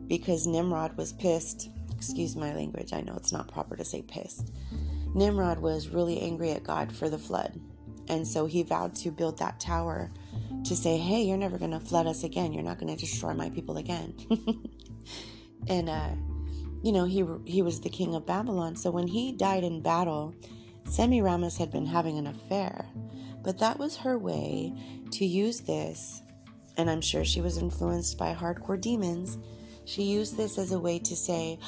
Because 0.07 0.47
Nimrod 0.47 0.97
was 0.97 1.13
pissed. 1.13 1.69
Excuse 1.95 2.35
my 2.35 2.53
language. 2.53 2.93
I 2.93 3.01
know 3.01 3.15
it's 3.15 3.31
not 3.31 3.51
proper 3.51 3.75
to 3.75 3.85
say 3.85 4.01
pissed. 4.01 4.51
Nimrod 5.15 5.59
was 5.59 5.89
really 5.89 6.19
angry 6.19 6.51
at 6.51 6.63
God 6.63 6.91
for 6.91 7.09
the 7.09 7.17
flood. 7.17 7.59
And 8.09 8.27
so 8.27 8.45
he 8.45 8.63
vowed 8.63 8.95
to 8.95 9.11
build 9.11 9.39
that 9.39 9.59
tower 9.59 10.11
to 10.65 10.75
say, 10.75 10.97
hey, 10.97 11.23
you're 11.23 11.37
never 11.37 11.57
going 11.57 11.71
to 11.71 11.79
flood 11.79 12.07
us 12.07 12.23
again. 12.23 12.51
You're 12.53 12.63
not 12.63 12.79
going 12.79 12.93
to 12.93 12.99
destroy 12.99 13.33
my 13.33 13.49
people 13.49 13.77
again. 13.77 14.13
and, 15.67 15.89
uh, 15.89 16.09
you 16.83 16.91
know, 16.91 17.05
he, 17.05 17.25
he 17.45 17.61
was 17.61 17.79
the 17.79 17.89
king 17.89 18.15
of 18.15 18.25
Babylon. 18.25 18.75
So 18.75 18.91
when 18.91 19.07
he 19.07 19.31
died 19.31 19.63
in 19.63 19.81
battle, 19.81 20.35
Semiramis 20.89 21.57
had 21.57 21.71
been 21.71 21.85
having 21.85 22.17
an 22.17 22.27
affair. 22.27 22.85
But 23.41 23.59
that 23.59 23.79
was 23.79 23.97
her 23.97 24.17
way 24.17 24.73
to 25.11 25.25
use 25.25 25.61
this 25.61 26.23
and 26.77 26.89
I'm 26.89 27.01
sure 27.01 27.23
she 27.23 27.41
was 27.41 27.57
influenced 27.57 28.17
by 28.17 28.33
hardcore 28.33 28.79
demons, 28.79 29.37
she 29.85 30.03
used 30.03 30.37
this 30.37 30.57
as 30.57 30.71
a 30.71 30.79
way 30.79 30.99
to 30.99 31.15
say, 31.15 31.59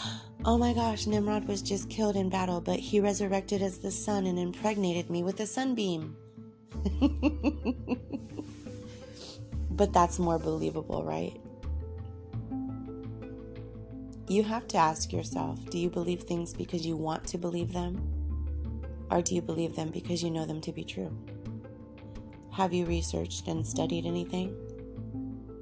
Oh 0.43 0.57
my 0.57 0.73
gosh, 0.73 1.07
Nimrod 1.07 1.47
was 1.47 1.61
just 1.61 1.89
killed 1.89 2.15
in 2.15 2.29
battle, 2.29 2.61
but 2.61 2.79
he 2.79 2.99
resurrected 2.99 3.61
as 3.61 3.79
the 3.79 3.91
sun 3.91 4.25
and 4.25 4.39
impregnated 4.39 5.09
me 5.09 5.23
with 5.23 5.39
a 5.39 5.45
sunbeam. 5.47 6.15
but 9.71 9.91
that's 9.91 10.19
more 10.19 10.37
believable, 10.39 11.03
right? 11.03 11.39
You 14.27 14.43
have 14.43 14.67
to 14.69 14.77
ask 14.77 15.13
yourself 15.13 15.69
do 15.69 15.77
you 15.77 15.89
believe 15.89 16.23
things 16.23 16.53
because 16.53 16.85
you 16.85 16.95
want 16.95 17.25
to 17.27 17.37
believe 17.37 17.73
them? 17.73 18.11
Or 19.11 19.21
do 19.21 19.35
you 19.35 19.41
believe 19.41 19.75
them 19.75 19.89
because 19.89 20.23
you 20.23 20.31
know 20.31 20.45
them 20.45 20.61
to 20.61 20.71
be 20.71 20.83
true? 20.83 21.15
Have 22.51 22.73
you 22.73 22.85
researched 22.85 23.47
and 23.47 23.65
studied 23.65 24.05
anything? 24.05 24.55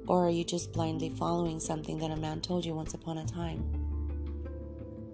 Or 0.06 0.26
are 0.26 0.30
you 0.30 0.44
just 0.44 0.72
blindly 0.72 1.10
following 1.10 1.60
something 1.60 1.98
that 1.98 2.10
a 2.10 2.16
man 2.16 2.40
told 2.40 2.64
you 2.64 2.74
once 2.74 2.94
upon 2.94 3.18
a 3.18 3.26
time? 3.26 3.64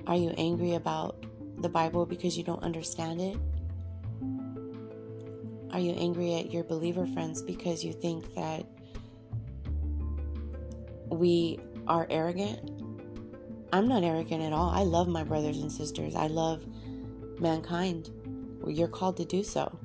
Are 0.07 0.16
you 0.16 0.31
angry 0.37 0.74
about 0.74 1.24
the 1.62 1.68
Bible 1.68 2.07
because 2.07 2.37
you 2.37 2.42
don't 2.42 2.62
understand 2.62 3.20
it? 3.20 3.37
Are 5.72 5.79
you 5.79 5.92
angry 5.92 6.35
at 6.35 6.53
your 6.53 6.64
believer 6.64 7.07
friends 7.07 7.42
because 7.42 7.85
you 7.85 7.92
think 7.92 8.35
that 8.35 8.66
we 11.09 11.61
are 11.87 12.07
arrogant? 12.11 12.83
I'm 13.72 13.87
not 13.87 14.03
arrogant 14.03 14.42
at 14.42 14.53
all. 14.53 14.70
I 14.70 14.83
love 14.83 15.07
my 15.07 15.22
brothers 15.22 15.59
and 15.59 15.70
sisters. 15.70 16.16
I 16.16 16.26
love 16.26 16.64
mankind. 17.38 18.11
You're 18.66 18.88
called 18.88 19.16
to 19.18 19.24
do 19.24 19.44
so. 19.44 19.79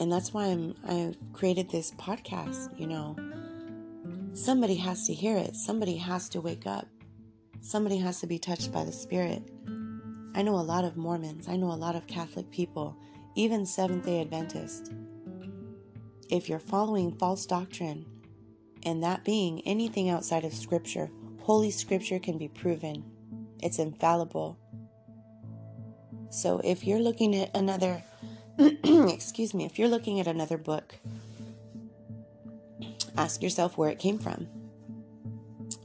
And 0.00 0.10
that's 0.10 0.32
why 0.32 0.46
I'm 0.46 0.74
I've 0.86 1.16
created 1.32 1.70
this 1.70 1.92
podcast, 1.92 2.78
you 2.78 2.86
know. 2.86 3.16
Somebody 4.32 4.76
has 4.76 5.06
to 5.06 5.14
hear 5.14 5.36
it. 5.36 5.56
Somebody 5.56 5.96
has 5.96 6.28
to 6.30 6.40
wake 6.40 6.66
up. 6.66 6.86
Somebody 7.60 7.98
has 7.98 8.20
to 8.20 8.26
be 8.26 8.38
touched 8.38 8.72
by 8.72 8.84
the 8.84 8.92
spirit. 8.92 9.42
I 10.34 10.42
know 10.42 10.54
a 10.54 10.62
lot 10.62 10.84
of 10.84 10.96
Mormons. 10.96 11.48
I 11.48 11.56
know 11.56 11.72
a 11.72 11.74
lot 11.74 11.96
of 11.96 12.06
Catholic 12.06 12.50
people, 12.50 12.96
even 13.34 13.66
Seventh-day 13.66 14.20
Adventists. 14.20 14.90
If 16.30 16.48
you're 16.48 16.60
following 16.60 17.16
false 17.16 17.46
doctrine 17.46 18.06
and 18.84 19.02
that 19.02 19.24
being 19.24 19.60
anything 19.62 20.08
outside 20.08 20.44
of 20.44 20.52
scripture, 20.52 21.10
holy 21.40 21.70
scripture 21.70 22.18
can 22.20 22.38
be 22.38 22.48
proven. 22.48 23.02
It's 23.60 23.78
infallible. 23.78 24.58
So 26.30 26.60
if 26.62 26.84
you're 26.84 27.00
looking 27.00 27.34
at 27.34 27.56
another 27.56 28.04
excuse 28.84 29.54
me, 29.54 29.64
if 29.64 29.78
you're 29.78 29.88
looking 29.88 30.18
at 30.18 30.26
another 30.26 30.58
book, 30.58 30.96
ask 33.16 33.40
yourself 33.40 33.78
where 33.78 33.90
it 33.90 34.00
came 34.00 34.18
from. 34.18 34.48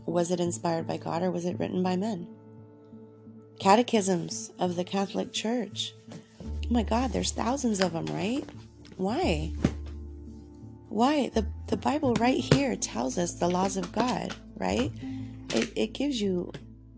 Was 0.07 0.31
it 0.31 0.39
inspired 0.39 0.87
by 0.87 0.97
God 0.97 1.21
or 1.21 1.29
was 1.29 1.45
it 1.45 1.59
written 1.59 1.83
by 1.83 1.95
men? 1.95 2.27
Catechisms 3.59 4.51
of 4.57 4.75
the 4.75 4.83
Catholic 4.83 5.31
Church. 5.31 5.93
Oh 6.41 6.71
my 6.71 6.81
God, 6.81 7.11
there's 7.11 7.31
thousands 7.31 7.79
of 7.79 7.93
them, 7.93 8.07
right? 8.07 8.43
Why? 8.97 9.53
Why? 10.89 11.29
The, 11.29 11.45
the 11.67 11.77
Bible 11.77 12.15
right 12.15 12.39
here 12.39 12.75
tells 12.75 13.19
us 13.19 13.35
the 13.35 13.49
laws 13.49 13.77
of 13.77 13.91
God, 13.91 14.33
right? 14.57 14.91
It, 15.49 15.71
it 15.75 15.93
gives 15.93 16.19
you 16.19 16.51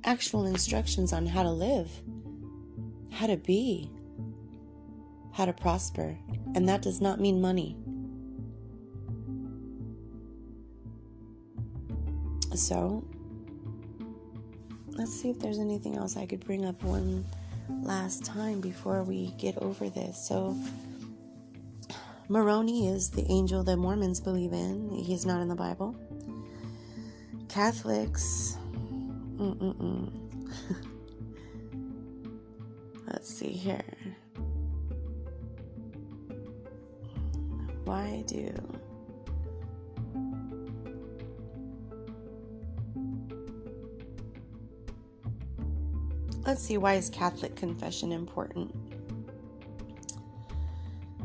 actual 0.05 0.45
instructions 0.45 1.11
on 1.11 1.25
how 1.25 1.43
to 1.43 1.51
live, 1.51 1.91
how 3.11 3.27
to 3.27 3.35
be, 3.35 3.91
how 5.35 5.43
to 5.45 5.51
prosper, 5.51 6.17
and 6.55 6.67
that 6.69 6.81
does 6.81 7.01
not 7.01 7.19
mean 7.19 7.41
money. 7.41 7.75
So, 12.55 13.05
let's 14.87 15.13
see 15.13 15.29
if 15.29 15.39
there's 15.39 15.59
anything 15.59 15.97
else 15.97 16.15
I 16.15 16.25
could 16.25 16.45
bring 16.45 16.63
up 16.63 16.81
one 16.83 17.25
last 17.81 18.23
time 18.23 18.61
before 18.61 19.03
we 19.03 19.31
get 19.37 19.57
over 19.57 19.89
this. 19.89 20.17
So, 20.25 20.57
Moroni 22.29 22.87
is 22.87 23.09
the 23.09 23.25
angel 23.29 23.61
that 23.65 23.75
Mormons 23.75 24.21
believe 24.21 24.53
in. 24.53 24.89
He's 24.89 25.25
not 25.25 25.41
in 25.41 25.49
the 25.49 25.55
Bible. 25.55 25.97
Catholics, 27.49 28.57
mm, 29.35 29.53
mm, 29.57 29.75
mm. 29.75 30.11
let's 33.07 33.29
see 33.29 33.51
here. 33.51 33.83
Why 37.85 38.23
do? 38.25 38.51
Let's 46.45 46.61
see, 46.61 46.77
why 46.77 46.95
is 46.95 47.09
Catholic 47.09 47.55
confession 47.55 48.11
important? 48.11 48.73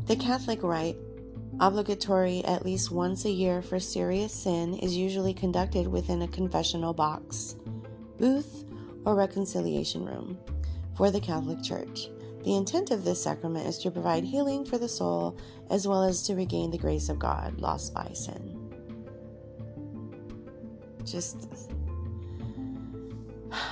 The 0.06 0.16
Catholic 0.16 0.62
rite, 0.62 0.96
obligatory 1.60 2.44
at 2.44 2.64
least 2.64 2.90
once 2.90 3.24
a 3.24 3.30
year 3.30 3.62
for 3.62 3.78
serious 3.78 4.32
sin, 4.32 4.74
is 4.74 4.96
usually 4.96 5.34
conducted 5.34 5.86
within 5.86 6.22
a 6.22 6.28
confessional 6.28 6.92
box, 6.92 7.56
booth, 8.18 8.64
or 9.04 9.14
reconciliation 9.14 10.04
room 10.04 10.38
for 10.96 11.10
the 11.10 11.20
Catholic 11.20 11.62
Church. 11.62 12.08
The 12.44 12.56
intent 12.56 12.90
of 12.90 13.04
this 13.04 13.22
sacrament 13.22 13.66
is 13.66 13.78
to 13.78 13.90
provide 13.90 14.24
healing 14.24 14.64
for 14.64 14.78
the 14.78 14.88
soul 14.88 15.36
as 15.68 15.86
well 15.86 16.02
as 16.02 16.22
to 16.22 16.34
regain 16.34 16.70
the 16.70 16.78
grace 16.78 17.08
of 17.08 17.18
God 17.18 17.60
lost 17.60 17.92
by 17.92 18.10
sin. 18.14 18.56
Just, 21.04 21.48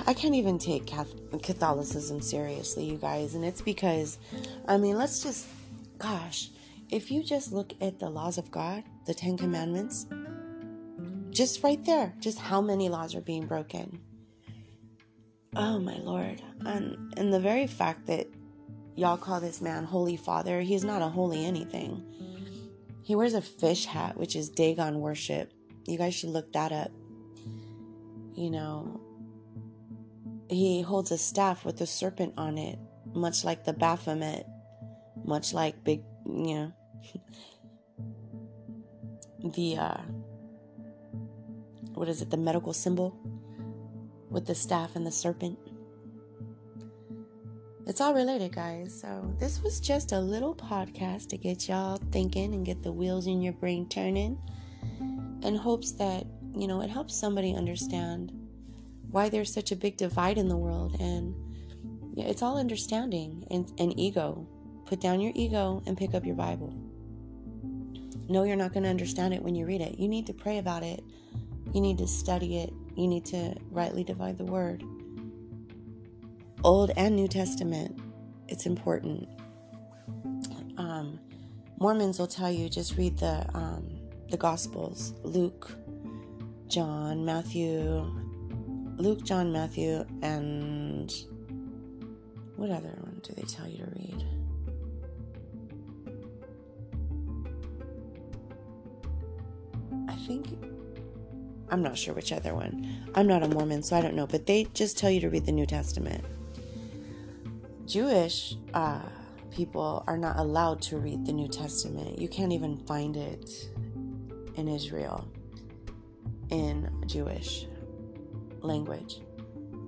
I 0.06 0.12
can't 0.12 0.34
even 0.34 0.58
take 0.58 0.86
Catholicism 0.86 2.20
seriously, 2.20 2.84
you 2.84 2.96
guys, 2.96 3.34
and 3.34 3.44
it's 3.44 3.62
because, 3.62 4.18
I 4.66 4.76
mean, 4.76 4.98
let's 4.98 5.22
just, 5.22 5.46
gosh, 5.98 6.50
if 6.90 7.10
you 7.10 7.22
just 7.22 7.52
look 7.52 7.72
at 7.80 7.98
the 7.98 8.10
laws 8.10 8.38
of 8.38 8.50
God, 8.50 8.84
the 9.06 9.14
Ten 9.14 9.36
Commandments, 9.38 10.06
just 11.30 11.62
right 11.62 11.82
there, 11.84 12.14
just 12.18 12.38
how 12.38 12.60
many 12.60 12.88
laws 12.88 13.14
are 13.14 13.20
being 13.20 13.46
broken. 13.46 14.00
Oh 15.56 15.78
my 15.78 15.96
Lord. 15.98 16.42
And 16.64 17.14
and 17.16 17.32
the 17.32 17.40
very 17.40 17.66
fact 17.66 18.06
that 18.06 18.26
y'all 18.98 19.16
call 19.16 19.40
this 19.40 19.60
man 19.60 19.84
Holy 19.84 20.16
Father. 20.16 20.60
He's 20.60 20.82
not 20.82 21.02
a 21.02 21.08
holy 21.08 21.46
anything. 21.46 22.02
He 23.02 23.14
wears 23.14 23.32
a 23.32 23.40
fish 23.40 23.86
hat, 23.86 24.16
which 24.16 24.34
is 24.34 24.50
Dagon 24.50 24.98
worship. 24.98 25.52
You 25.86 25.96
guys 25.96 26.14
should 26.14 26.30
look 26.30 26.52
that 26.52 26.72
up. 26.72 26.90
You 28.34 28.50
know, 28.50 29.00
he 30.50 30.82
holds 30.82 31.12
a 31.12 31.18
staff 31.18 31.64
with 31.64 31.80
a 31.80 31.86
serpent 31.86 32.34
on 32.36 32.58
it, 32.58 32.78
much 33.14 33.44
like 33.44 33.64
the 33.64 33.72
Baphomet, 33.72 34.46
much 35.24 35.54
like 35.54 35.84
big, 35.84 36.02
you 36.26 36.54
know, 36.54 36.72
the, 39.54 39.76
uh, 39.76 40.00
what 41.94 42.08
is 42.08 42.20
it, 42.20 42.30
the 42.30 42.36
medical 42.36 42.72
symbol 42.72 43.16
with 44.28 44.46
the 44.46 44.54
staff 44.56 44.96
and 44.96 45.06
the 45.06 45.12
serpent. 45.12 45.58
It's 47.88 48.02
all 48.02 48.12
related, 48.12 48.52
guys. 48.52 49.00
So, 49.00 49.34
this 49.40 49.62
was 49.62 49.80
just 49.80 50.12
a 50.12 50.20
little 50.20 50.54
podcast 50.54 51.30
to 51.30 51.38
get 51.38 51.70
y'all 51.70 51.96
thinking 52.12 52.52
and 52.52 52.64
get 52.64 52.82
the 52.82 52.92
wheels 52.92 53.26
in 53.26 53.40
your 53.40 53.54
brain 53.54 53.88
turning, 53.88 54.38
in 55.42 55.56
hopes 55.56 55.92
that, 55.92 56.26
you 56.54 56.68
know, 56.68 56.82
it 56.82 56.90
helps 56.90 57.16
somebody 57.16 57.54
understand 57.54 58.30
why 59.10 59.30
there's 59.30 59.50
such 59.50 59.72
a 59.72 59.76
big 59.76 59.96
divide 59.96 60.36
in 60.36 60.48
the 60.48 60.56
world. 60.56 61.00
And 61.00 61.34
yeah, 62.14 62.26
it's 62.26 62.42
all 62.42 62.58
understanding 62.58 63.46
and, 63.50 63.72
and 63.78 63.98
ego. 63.98 64.46
Put 64.84 65.00
down 65.00 65.18
your 65.18 65.32
ego 65.34 65.82
and 65.86 65.96
pick 65.96 66.14
up 66.14 66.26
your 66.26 66.36
Bible. 66.36 66.74
No, 68.28 68.44
you're 68.44 68.56
not 68.56 68.74
going 68.74 68.82
to 68.82 68.90
understand 68.90 69.32
it 69.32 69.42
when 69.42 69.54
you 69.54 69.64
read 69.64 69.80
it. 69.80 69.98
You 69.98 70.08
need 70.08 70.26
to 70.26 70.34
pray 70.34 70.58
about 70.58 70.82
it, 70.82 71.02
you 71.72 71.80
need 71.80 71.96
to 71.98 72.06
study 72.06 72.58
it, 72.58 72.72
you 72.96 73.06
need 73.06 73.24
to 73.26 73.54
rightly 73.70 74.04
divide 74.04 74.36
the 74.36 74.44
word. 74.44 74.84
Old 76.64 76.90
and 76.96 77.14
New 77.14 77.28
Testament. 77.28 78.00
It's 78.48 78.66
important. 78.66 79.28
Um, 80.76 81.20
Mormons 81.78 82.18
will 82.18 82.26
tell 82.26 82.50
you 82.50 82.68
just 82.68 82.96
read 82.96 83.18
the 83.18 83.46
um, 83.54 83.88
the 84.30 84.36
Gospels: 84.36 85.14
Luke, 85.22 85.70
John, 86.66 87.24
Matthew, 87.24 88.10
Luke, 88.96 89.24
John, 89.24 89.52
Matthew, 89.52 90.04
and 90.22 91.12
what 92.56 92.70
other 92.70 92.96
one 93.00 93.20
do 93.22 93.32
they 93.34 93.42
tell 93.42 93.68
you 93.68 93.78
to 93.78 93.90
read? 93.94 94.24
I 100.08 100.14
think 100.26 100.58
I'm 101.70 101.82
not 101.82 101.96
sure 101.96 102.14
which 102.14 102.32
other 102.32 102.54
one. 102.54 103.06
I'm 103.14 103.26
not 103.26 103.42
a 103.42 103.48
Mormon, 103.48 103.82
so 103.82 103.96
I 103.96 104.00
don't 104.00 104.14
know, 104.14 104.26
but 104.26 104.46
they 104.46 104.64
just 104.74 104.98
tell 104.98 105.10
you 105.10 105.20
to 105.20 105.30
read 105.30 105.46
the 105.46 105.52
New 105.52 105.66
Testament. 105.66 106.24
Jewish 107.88 108.54
uh, 108.74 109.00
people 109.50 110.04
are 110.06 110.18
not 110.18 110.38
allowed 110.38 110.82
to 110.82 110.98
read 110.98 111.24
the 111.24 111.32
New 111.32 111.48
Testament. 111.48 112.18
You 112.18 112.28
can't 112.28 112.52
even 112.52 112.76
find 112.76 113.16
it 113.16 113.50
in 114.56 114.68
Israel 114.68 115.26
in 116.50 116.90
Jewish 117.06 117.66
language. 118.60 119.20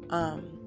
Um, 0.08 0.60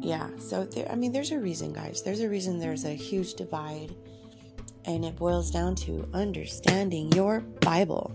yeah, 0.00 0.30
so 0.38 0.64
there, 0.64 0.90
I 0.90 0.94
mean, 0.94 1.12
there's 1.12 1.32
a 1.32 1.38
reason, 1.38 1.72
guys. 1.72 2.02
There's 2.02 2.20
a 2.20 2.28
reason 2.28 2.58
there's 2.58 2.84
a 2.84 2.94
huge 2.94 3.34
divide, 3.34 3.94
and 4.86 5.04
it 5.04 5.16
boils 5.16 5.50
down 5.50 5.74
to 5.76 6.08
understanding 6.14 7.12
your 7.12 7.40
Bible. 7.60 8.14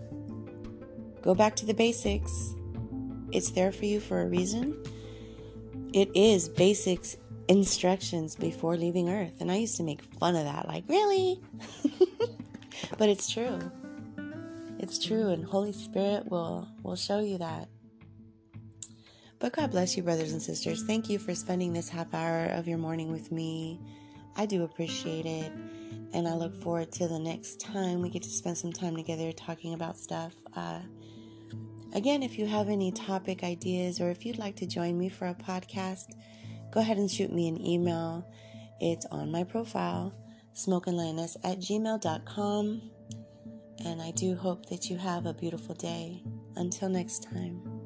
Go 1.21 1.35
back 1.35 1.55
to 1.57 1.65
the 1.65 1.73
basics. 1.73 2.55
It's 3.31 3.51
there 3.51 3.71
for 3.71 3.85
you 3.85 3.99
for 3.99 4.21
a 4.21 4.27
reason. 4.27 4.81
It 5.93 6.09
is 6.15 6.47
basics 6.47 7.17
instructions 7.47 8.35
before 8.35 8.77
leaving 8.77 9.09
Earth. 9.09 9.41
And 9.41 9.51
I 9.51 9.55
used 9.55 9.77
to 9.77 9.83
make 9.83 10.01
fun 10.19 10.35
of 10.35 10.45
that, 10.45 10.67
like, 10.67 10.85
really? 10.87 11.41
but 12.97 13.09
it's 13.09 13.29
true. 13.29 13.59
It's 14.79 14.97
true, 14.97 15.29
and 15.29 15.45
Holy 15.45 15.73
Spirit 15.73 16.29
will 16.31 16.67
will 16.81 16.95
show 16.95 17.19
you 17.19 17.37
that. 17.37 17.69
But 19.37 19.53
God 19.53 19.71
bless 19.71 19.95
you, 19.97 20.03
brothers 20.03 20.31
and 20.31 20.41
sisters. 20.41 20.83
Thank 20.83 21.09
you 21.09 21.19
for 21.19 21.35
spending 21.35 21.73
this 21.73 21.89
half 21.89 22.13
hour 22.13 22.45
of 22.45 22.67
your 22.67 22.77
morning 22.77 23.11
with 23.11 23.31
me. 23.31 23.79
I 24.35 24.45
do 24.45 24.63
appreciate 24.63 25.25
it. 25.25 25.51
And 26.13 26.27
I 26.27 26.33
look 26.33 26.55
forward 26.55 26.91
to 26.93 27.07
the 27.07 27.19
next 27.19 27.59
time 27.59 28.01
we 28.01 28.09
get 28.09 28.21
to 28.23 28.29
spend 28.29 28.57
some 28.57 28.71
time 28.71 28.95
together 28.95 29.31
talking 29.31 29.73
about 29.73 29.97
stuff. 29.97 30.33
Uh, 30.55 30.79
Again, 31.93 32.23
if 32.23 32.37
you 32.39 32.45
have 32.45 32.69
any 32.69 32.91
topic 32.91 33.43
ideas 33.43 33.99
or 33.99 34.09
if 34.09 34.25
you'd 34.25 34.37
like 34.37 34.55
to 34.57 34.65
join 34.65 34.97
me 34.97 35.09
for 35.09 35.27
a 35.27 35.35
podcast, 35.35 36.13
go 36.71 36.79
ahead 36.79 36.97
and 36.97 37.11
shoot 37.11 37.31
me 37.33 37.47
an 37.47 37.63
email. 37.65 38.25
It's 38.79 39.05
on 39.07 39.31
my 39.31 39.43
profile, 39.43 40.13
smokeandlioness 40.55 41.35
at 41.43 41.59
gmail.com. 41.59 42.91
And 43.83 44.01
I 44.01 44.11
do 44.11 44.35
hope 44.35 44.67
that 44.67 44.89
you 44.89 44.97
have 44.97 45.25
a 45.25 45.33
beautiful 45.33 45.75
day. 45.75 46.23
Until 46.55 46.89
next 46.89 47.23
time. 47.23 47.80